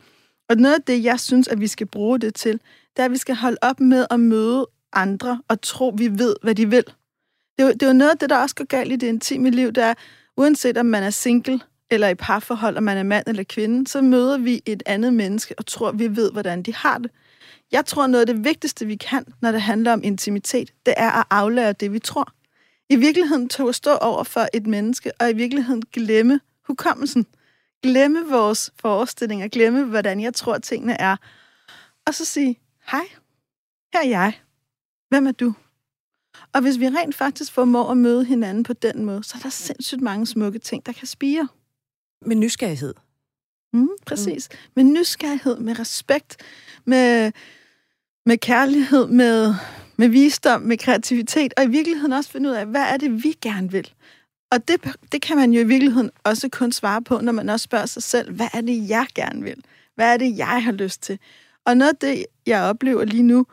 [0.50, 3.12] Og noget af det, jeg synes, at vi skal bruge det til, det er, at
[3.12, 6.84] vi skal holde op med at møde andre og tro, vi ved, hvad de vil.
[7.58, 9.08] Det er, jo, det er jo noget af det, der også går galt i det
[9.08, 9.94] intime liv, der er,
[10.38, 11.60] uanset om man er single
[11.92, 15.56] eller i parforhold, om man er mand eller kvinde, så møder vi et andet menneske
[15.58, 17.12] og tror, vi ved, hvordan de har det.
[17.72, 21.12] Jeg tror, noget af det vigtigste, vi kan, når det handler om intimitet, det er
[21.12, 22.34] at aflære det, vi tror.
[22.90, 27.26] I virkeligheden tog at stå over for et menneske, og i virkeligheden glemme hukommelsen.
[27.84, 31.16] Glemme vores forestillinger, glemme, hvordan jeg tror, tingene er.
[32.08, 32.60] Og så sige,
[32.92, 33.06] hej,
[33.94, 34.40] her er jeg.
[35.10, 35.54] Hvem er du?
[36.54, 39.50] Og hvis vi rent faktisk formår at møde hinanden på den måde, så er der
[39.50, 41.48] sindssygt mange smukke ting, der kan spire.
[42.26, 42.94] Med nysgerrighed.
[43.74, 44.50] Mm, præcis.
[44.52, 44.58] Mm.
[44.76, 46.38] Med nysgerrighed, med respekt,
[46.86, 47.32] med,
[48.30, 49.56] med kærlighed, med,
[49.98, 53.36] med visdom, med kreativitet, og i virkeligheden også finde ud af, hvad er det, vi
[53.42, 53.94] gerne vil.
[54.52, 57.64] Og det, det kan man jo i virkeligheden også kun svare på, når man også
[57.64, 59.64] spørger sig selv, hvad er det, jeg gerne vil?
[59.96, 61.20] Hvad er det, jeg har lyst til?
[61.66, 63.46] Og noget af det, jeg oplever lige nu,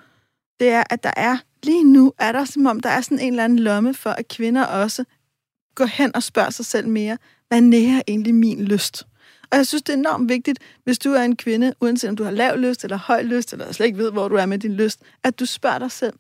[0.61, 3.33] det er, at der er, lige nu er der som om, der er sådan en
[3.33, 5.05] eller anden lomme for, at kvinder også
[5.75, 7.19] går hen og spørger sig selv mere,
[7.49, 9.07] hvad nærer egentlig min lyst?
[9.51, 12.25] Og jeg synes, det er enormt vigtigt, hvis du er en kvinde, uanset om du
[12.25, 14.75] har lav lyst eller høj lyst, eller slet ikke ved, hvor du er med din
[14.75, 16.15] lyst, at du spørger dig selv,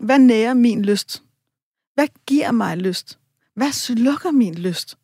[0.00, 1.22] hvad nærer min lyst?
[1.94, 3.18] Hvad giver mig lyst?
[3.54, 4.98] Hvad slukker min lyst?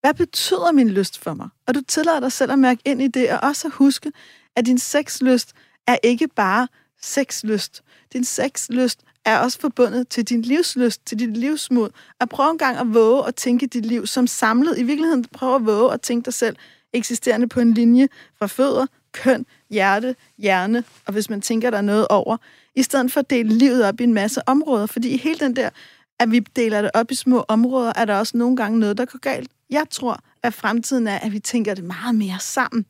[0.00, 1.48] Hvad betyder min lyst for mig?
[1.66, 4.12] Og du tillader dig selv at mærke ind i det, og også at huske,
[4.56, 5.52] at din sexlyst
[5.86, 6.68] er ikke bare
[7.02, 7.82] sexlyst.
[8.12, 11.90] Din sexlyst er også forbundet til din livslyst, til dit livsmod.
[12.20, 14.78] At prøve en gang at våge at tænke dit liv som samlet.
[14.78, 16.56] I virkeligheden prøve at våge at tænke dig selv
[16.92, 18.08] eksisterende på en linje
[18.38, 22.36] fra fødder, køn, hjerte, hjerne, og hvis man tænker der noget over,
[22.74, 25.70] i stedet for at dele livet op i en masse områder, fordi hele den der,
[26.20, 29.04] at vi deler det op i små områder, er der også nogle gange noget, der
[29.04, 29.50] går galt.
[29.70, 32.86] Jeg tror, at fremtiden er, at vi tænker det meget mere sammen.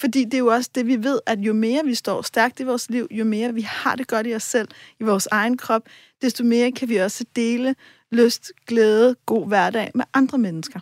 [0.00, 2.62] Fordi det er jo også det, vi ved, at jo mere vi står stærkt i
[2.62, 4.68] vores liv, jo mere vi har det godt i os selv,
[5.00, 5.82] i vores egen krop,
[6.22, 7.74] desto mere kan vi også dele
[8.12, 10.80] lyst, glæde, god hverdag med andre mennesker.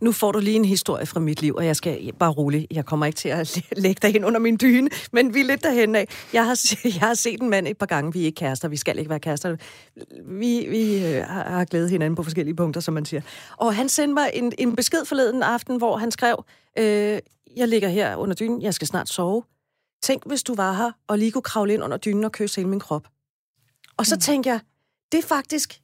[0.00, 2.66] Nu får du lige en historie fra mit liv, og jeg skal bare roligt.
[2.70, 5.62] Jeg kommer ikke til at lægge dig ind under min dyne, men vi er lidt
[5.62, 6.08] derhen af.
[6.32, 8.12] Jeg har, jeg har set en mand et par gange.
[8.12, 9.56] Vi er ikke kærester, vi skal ikke være kærester.
[10.26, 13.22] Vi, vi øh, har glædet hinanden på forskellige punkter, som man siger.
[13.56, 16.44] Og han sendte mig en, en besked forleden aften, hvor han skrev,
[16.78, 17.18] øh,
[17.56, 19.42] jeg ligger her under dynen, jeg skal snart sove.
[20.02, 22.68] Tænk, hvis du var her, og lige kunne kravle ind under dynen og kysse hele
[22.68, 23.08] min krop.
[23.96, 24.20] Og så mm.
[24.20, 24.60] tænker jeg,
[25.12, 25.80] det er faktisk,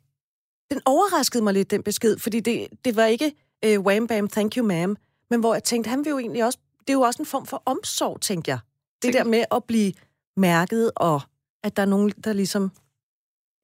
[0.70, 3.32] den overraskede mig lidt, den besked, fordi det, det var ikke
[3.64, 4.94] øh, wham bam, thank you ma'am,
[5.30, 7.46] men hvor jeg tænkte, han vil jo egentlig også, det er jo også en form
[7.46, 8.58] for omsorg, tænker jeg.
[9.02, 9.92] Det der med at blive
[10.36, 11.20] mærket, og
[11.64, 12.70] at der er nogen, der ligesom,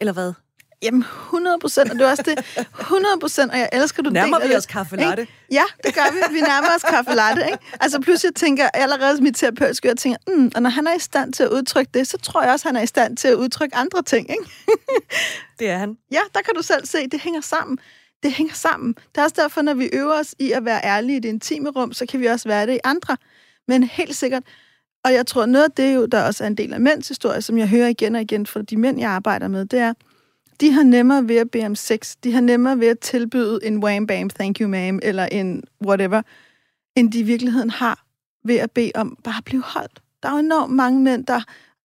[0.00, 0.32] eller hvad?
[0.82, 2.38] Jamen, 100 procent, og det er også det,
[2.80, 5.26] 100 procent, og jeg elsker, du Nærmer vi os kaffe latte?
[5.50, 6.34] Ja, det gør vi.
[6.34, 7.58] Vi nærmer os kaffe latte, ikke?
[7.80, 10.98] Altså, pludselig tænker jeg allerede mit terapeutiske, jeg tænker, mm, og når han er i
[10.98, 13.34] stand til at udtrykke det, så tror jeg også, han er i stand til at
[13.34, 14.44] udtrykke andre ting, ikke?
[15.58, 15.96] det er han.
[16.12, 17.78] Ja, der kan du selv se, det hænger sammen
[18.22, 18.92] det hænger sammen.
[18.92, 21.70] Det er også derfor, når vi øver os i at være ærlige i det intime
[21.70, 23.16] rum, så kan vi også være det i andre.
[23.68, 24.42] Men helt sikkert,
[25.04, 27.42] og jeg tror, noget af det, jo, der også er en del af mænds historie,
[27.42, 29.92] som jeg hører igen og igen fra de mænd, jeg arbejder med, det er,
[30.60, 32.16] de har nemmere ved at bede om sex.
[32.24, 36.22] De har nemmere ved at tilbyde en wham bam, thank you ma'am, eller en whatever,
[36.96, 38.04] end de i virkeligheden har
[38.44, 40.02] ved at bede om bare at blive holdt.
[40.22, 41.40] Der er jo enormt mange mænd, der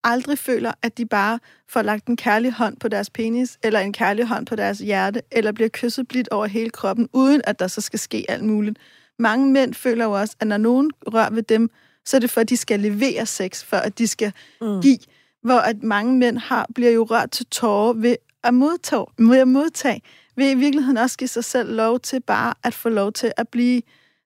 [0.08, 1.40] aldrig føler, at de bare
[1.70, 5.22] får lagt en kærlig hånd på deres penis, eller en kærlig hånd på deres hjerte,
[5.32, 8.78] eller bliver kysset blidt over hele kroppen, uden at der så skal ske alt muligt.
[9.20, 11.70] Mange mænd føler jo også, at når nogen rører ved dem,
[12.06, 14.82] så er det for, at de skal levere sex, for at de skal mm.
[14.82, 15.00] give.
[15.44, 19.48] Hvor at mange mænd har, bliver jo rørt til tårer ved at modtage, ved at
[19.48, 20.02] modtage,
[20.36, 23.48] ved i virkeligheden også give sig selv lov til bare at få lov til at
[23.50, 23.82] blive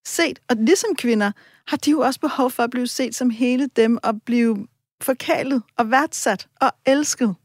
[0.05, 0.39] set.
[0.49, 1.31] Og ligesom kvinder
[1.67, 4.67] har de jo også behov for at blive set som hele dem, og blive
[5.03, 7.35] forkælet og værdsat og elsket.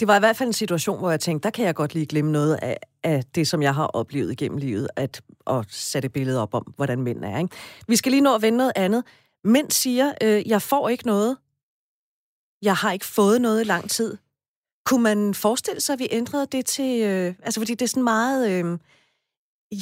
[0.00, 2.06] Det var i hvert fald en situation, hvor jeg tænkte, der kan jeg godt lige
[2.06, 6.40] glemme noget af, af det, som jeg har oplevet igennem livet, at, at sætte billedet
[6.40, 7.38] op om, hvordan mænd er.
[7.38, 7.56] Ikke?
[7.88, 9.04] Vi skal lige nå at vende noget andet.
[9.44, 11.36] Mænd siger, øh, jeg får ikke noget.
[12.62, 14.16] Jeg har ikke fået noget i lang tid.
[14.84, 17.02] Kunne man forestille sig, at vi ændrede det til...
[17.02, 18.50] Øh, altså, fordi det er sådan meget...
[18.50, 18.78] Øh,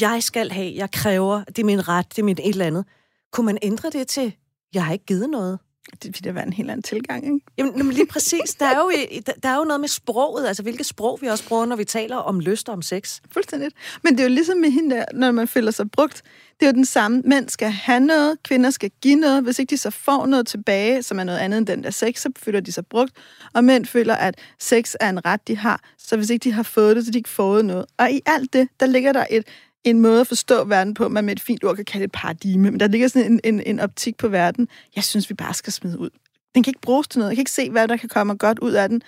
[0.00, 2.84] jeg skal have, jeg kræver, det er min ret, det er mit et eller andet.
[3.32, 4.36] Kunne man ændre det til,
[4.74, 5.58] jeg har ikke givet noget?
[5.92, 7.40] Det vil da være en helt anden tilgang, ikke?
[7.58, 8.54] Jamen, lige præcis.
[8.58, 8.92] Der er, jo,
[9.26, 11.84] der, der er jo noget med sproget, altså hvilket sprog vi også bruger, når vi
[11.84, 13.20] taler om lyst og om sex.
[13.32, 13.70] Fuldstændig.
[14.02, 16.22] Men det er jo ligesom med hende der, når man føler sig brugt.
[16.60, 17.22] Det er jo den samme.
[17.24, 19.42] Mænd skal have noget, kvinder skal give noget.
[19.42, 22.20] Hvis ikke de så får noget tilbage, som er noget andet end den der sex,
[22.20, 23.12] så føler de sig brugt.
[23.54, 25.80] Og mænd føler, at sex er en ret, de har.
[25.98, 27.86] Så hvis ikke de har fået det, så de ikke fået noget.
[27.98, 29.46] Og i alt det, der ligger der et,
[29.84, 32.70] en måde at forstå verden på, man med et fint ord kan kalde et paradigme.
[32.70, 35.72] Men der ligger sådan en, en, en optik på verden, jeg synes, vi bare skal
[35.72, 36.10] smide ud.
[36.54, 37.30] Den kan ikke bruges til noget.
[37.30, 39.02] Jeg kan ikke se, hvad der kan komme godt ud af den.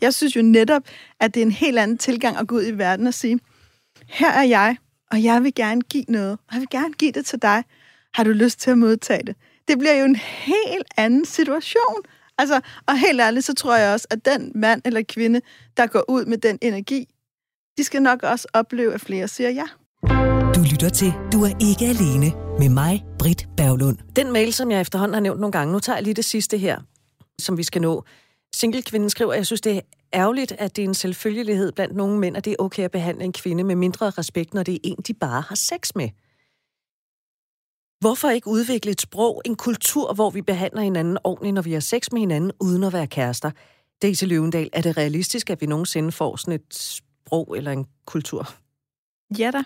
[0.00, 0.82] Jeg synes jo netop,
[1.20, 3.40] at det er en helt anden tilgang at gå ud i verden og sige,
[4.08, 4.76] her er jeg,
[5.10, 6.32] og jeg vil gerne give noget.
[6.32, 7.64] Og jeg vil gerne give det til dig.
[8.14, 9.36] Har du lyst til at modtage det?
[9.68, 12.02] Det bliver jo en helt anden situation.
[12.38, 15.40] Altså, og helt ærligt, så tror jeg også, at den mand eller kvinde,
[15.76, 17.08] der går ud med den energi,
[17.78, 19.66] de skal nok også opleve, at flere siger ja.
[20.62, 23.98] Du lytter til Du er ikke alene med mig, Britt Berglund.
[24.16, 26.58] Den mail, som jeg efterhånden har nævnt nogle gange, nu tager jeg lige det sidste
[26.58, 26.80] her,
[27.38, 28.04] som vi skal nå.
[28.54, 29.80] Single-kvinden skriver, at jeg synes, det er
[30.14, 33.24] ærgerligt, at det er en selvfølgelighed blandt nogle mænd, at det er okay at behandle
[33.24, 36.08] en kvinde med mindre respekt, når det er en, de bare har sex med.
[38.00, 41.80] Hvorfor ikke udvikle et sprog, en kultur, hvor vi behandler hinanden ordentligt, når vi har
[41.80, 43.50] sex med hinanden, uden at være kærester?
[44.02, 48.48] Daisy Løvendal, er det realistisk, at vi nogensinde får sådan et sprog eller en kultur?
[49.38, 49.62] Ja da.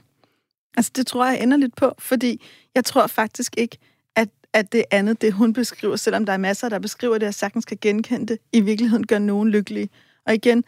[0.76, 2.42] Altså, det tror jeg ender lidt på, fordi
[2.74, 3.78] jeg tror faktisk ikke,
[4.16, 7.34] at, at det andet, det hun beskriver, selvom der er masser, der beskriver det, og
[7.34, 9.88] sagtens kan genkende det, i virkeligheden gør nogen lykkelige.
[10.26, 10.64] Og igen,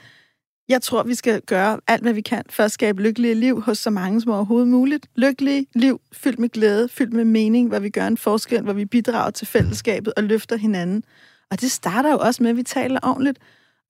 [0.69, 3.79] jeg tror, vi skal gøre alt, hvad vi kan for at skabe lykkelige liv hos
[3.79, 5.07] så mange som overhovedet muligt.
[5.15, 8.85] Lykkelige liv, fyldt med glæde, fyldt med mening, hvor vi gør en forskel, hvor vi
[8.85, 11.05] bidrager til fællesskabet og løfter hinanden.
[11.51, 13.39] Og det starter jo også med, at vi taler ordentligt.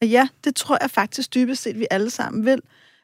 [0.00, 2.60] Og ja, det tror jeg faktisk dybest set, vi alle sammen vil.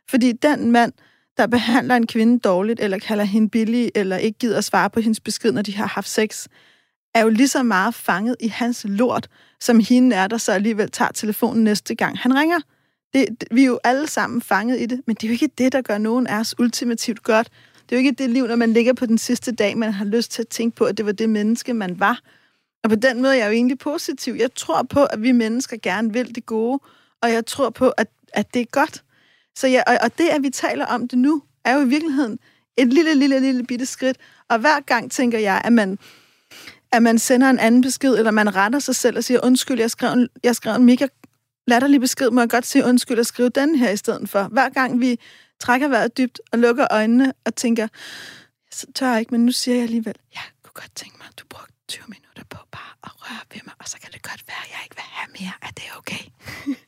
[0.08, 0.92] Fordi den mand,
[1.36, 5.00] der behandler en kvinde dårligt, eller kalder hende billig, eller ikke gider at svare på
[5.00, 6.46] hendes besked, når de har haft sex,
[7.14, 9.28] er jo lige så meget fanget i hans lort,
[9.60, 12.58] som hende er, der så alligevel tager telefonen næste gang han ringer.
[13.14, 15.72] Det, vi er jo alle sammen fanget i det, men det er jo ikke det,
[15.72, 17.48] der gør nogen af os ultimativt godt.
[17.88, 20.04] Det er jo ikke det liv, når man ligger på den sidste dag, man har
[20.04, 22.20] lyst til at tænke på, at det var det menneske, man var.
[22.84, 24.34] Og på den måde er jeg jo egentlig positiv.
[24.34, 26.80] Jeg tror på, at vi mennesker gerne vil det gode,
[27.22, 29.02] og jeg tror på, at, at det er godt.
[29.56, 32.38] Så ja, og, og det, at vi taler om det nu, er jo i virkeligheden
[32.76, 34.16] et lille, lille, lille bitte skridt.
[34.48, 35.98] Og hver gang tænker jeg, at man,
[36.92, 39.90] at man sender en anden besked, eller man retter sig selv og siger, undskyld, jeg
[39.90, 41.06] skrev en, jeg skrev en mega
[41.66, 44.42] latterlig besked, må jeg godt sige undskyld og skrive den her i stedet for.
[44.42, 45.18] Hver gang vi
[45.60, 47.88] trækker vejret dybt og lukker øjnene og tænker,
[48.70, 51.38] så tør jeg ikke, men nu siger jeg alligevel, jeg kunne godt tænke mig, at
[51.38, 54.44] du brugte 20 minutter på bare at røre ved mig, og så kan det godt
[54.48, 55.52] være, at jeg ikke vil have mere.
[55.62, 56.24] Er det okay?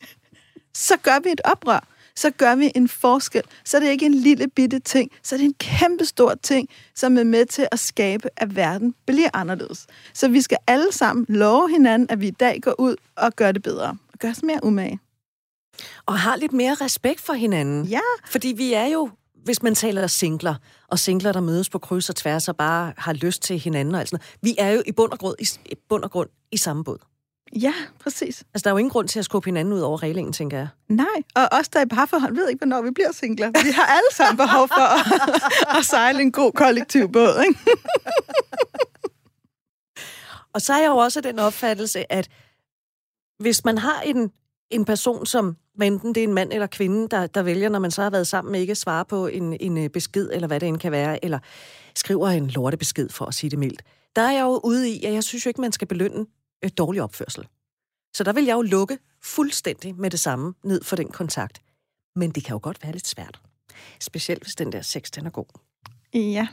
[0.89, 3.43] så gør vi et oprør så gør vi en forskel.
[3.64, 6.69] Så er det ikke en lille bitte ting, så er det en kæmpe stor ting,
[6.95, 9.87] som er med til at skabe, at verden bliver anderledes.
[10.14, 13.53] Så vi skal alle sammen love hinanden, at vi i dag går ud og gør
[13.53, 13.89] det bedre.
[14.12, 14.99] Og gør os mere umage.
[16.07, 17.85] Og har lidt mere respekt for hinanden.
[17.85, 18.01] Ja.
[18.27, 19.11] Fordi vi er jo
[19.47, 20.55] hvis man taler singler,
[20.89, 24.01] og singler, der mødes på kryds og tværs og bare har lyst til hinanden og
[24.01, 24.39] alt sådan noget.
[24.43, 26.99] Vi er jo i bund og grund i, i, bund og grund i samme båd.
[27.53, 28.44] Ja, præcis.
[28.55, 30.68] Altså, der er jo ingen grund til at skubbe hinanden ud over reglingen, tænker jeg.
[30.88, 33.51] Nej, og os, der er i parforhold, ved ikke, hvornår vi bliver singler.
[33.64, 37.61] Vi har alle sammen behov for at, at sejle en god kollektiv båd, ikke?
[40.53, 42.28] og så er jeg jo også den opfattelse, at
[43.38, 44.32] hvis man har en,
[44.70, 47.90] en person, som enten det er en mand eller kvinde, der, der vælger, når man
[47.90, 50.61] så har været sammen med ikke at svare på en, en øh, besked, eller hvad
[50.61, 51.38] det end kan være, eller
[51.94, 53.82] skriver en lortebesked, for at sige det mildt,
[54.16, 56.26] der er jeg jo ude i, at jeg synes jo ikke, man skal belønne
[56.65, 57.49] øh, dårlig opførsel.
[58.15, 61.63] Så der vil jeg jo lukke fuldstændig med det samme ned for den kontakt.
[62.17, 63.41] Men det kan jo godt være lidt svært.
[64.01, 65.47] Specielt hvis den der sex, den er god.
[66.15, 66.47] Ja.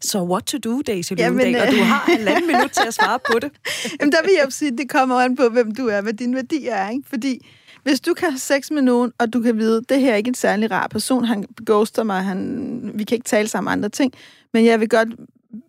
[0.00, 1.62] Så what to do, Daisy Løvendal, øh...
[1.62, 3.50] og du øh, har en anden minut til at svare på det.
[4.00, 6.34] Jamen, der vil jeg sige, at det kommer an på, hvem du er, hvad din
[6.34, 7.08] værdi er, ikke?
[7.08, 7.46] Fordi
[7.82, 10.16] hvis du kan have sex med nogen, og du kan vide, at det her er
[10.16, 13.72] ikke en særlig rar person, han ghoster mig, han, vi kan ikke tale sammen om
[13.72, 14.12] andre ting,
[14.52, 15.08] men jeg vil godt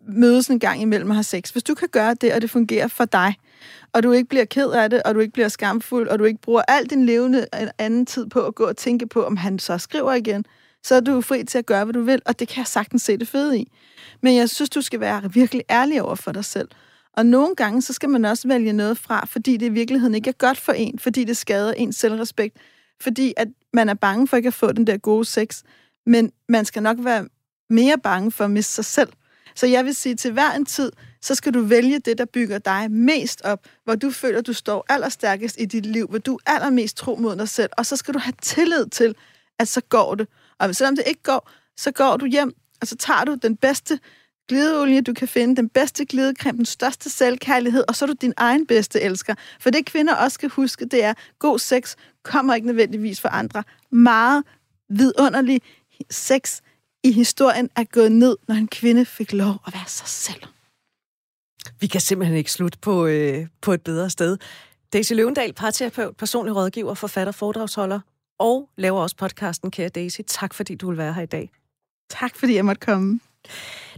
[0.08, 1.50] mødes en gang imellem og have sex.
[1.50, 3.34] Hvis du kan gøre det, og det fungerer for dig,
[3.92, 6.40] og du ikke bliver ked af det, og du ikke bliver skamfuld, og du ikke
[6.40, 7.46] bruger al din levende
[7.78, 10.44] anden tid på at gå og tænke på, om han så skriver igen,
[10.82, 13.02] så er du fri til at gøre, hvad du vil, og det kan jeg sagtens
[13.02, 13.72] se det fede i.
[14.20, 16.68] Men jeg synes, du skal være virkelig ærlig over for dig selv.
[17.12, 20.28] Og nogle gange, så skal man også vælge noget fra, fordi det i virkeligheden ikke
[20.28, 22.56] er godt for en, fordi det skader ens selvrespekt,
[23.00, 25.62] fordi at man er bange for ikke at få den der gode sex,
[26.06, 27.28] men man skal nok være
[27.70, 29.08] mere bange for at miste sig selv.
[29.54, 30.92] Så jeg vil sige, til hver en tid,
[31.24, 34.84] så skal du vælge det, der bygger dig mest op, hvor du føler, du står
[34.88, 38.14] allerstærkest i dit liv, hvor du er allermest tro mod dig selv, og så skal
[38.14, 39.14] du have tillid til,
[39.58, 40.28] at så går det.
[40.58, 43.98] Og selvom det ikke går, så går du hjem, og så tager du den bedste
[44.48, 48.34] glideolie, du kan finde den bedste glidecreme, den største selvkærlighed, og så er du din
[48.36, 49.34] egen bedste elsker.
[49.60, 53.64] For det kvinder også skal huske, det er, god sex kommer ikke nødvendigvis for andre.
[53.90, 54.44] Meget
[54.88, 55.60] vidunderlig
[56.10, 56.60] sex
[57.04, 60.53] i historien er gået ned, når en kvinde fik lov at være sig selv.
[61.80, 64.38] Vi kan simpelthen ikke slutte på, øh, på et bedre sted.
[64.92, 68.00] Daisy Løvendal, parterapeut, personlig rådgiver, forfatter, foredragsholder
[68.38, 70.20] og laver også podcasten Kære Daisy.
[70.26, 71.50] Tak fordi du vil være her i dag.
[72.10, 73.20] Tak fordi jeg måtte komme.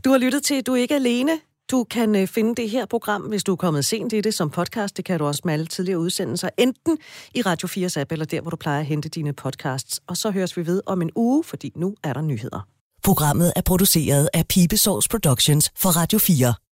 [0.05, 1.41] Du har lyttet til Du er ikke alene.
[1.71, 4.51] Du kan øh, finde det her program, hvis du er kommet sent i det som
[4.51, 4.97] podcast.
[4.97, 6.99] Det kan du også med alle tidligere udsendelser, enten
[7.35, 10.01] i Radio 4's app, eller der, hvor du plejer at hente dine podcasts.
[10.07, 12.69] Og så høres vi ved om en uge, fordi nu er der nyheder.
[13.05, 16.55] Programmet er produceret af Pibesovs Productions for Radio 4.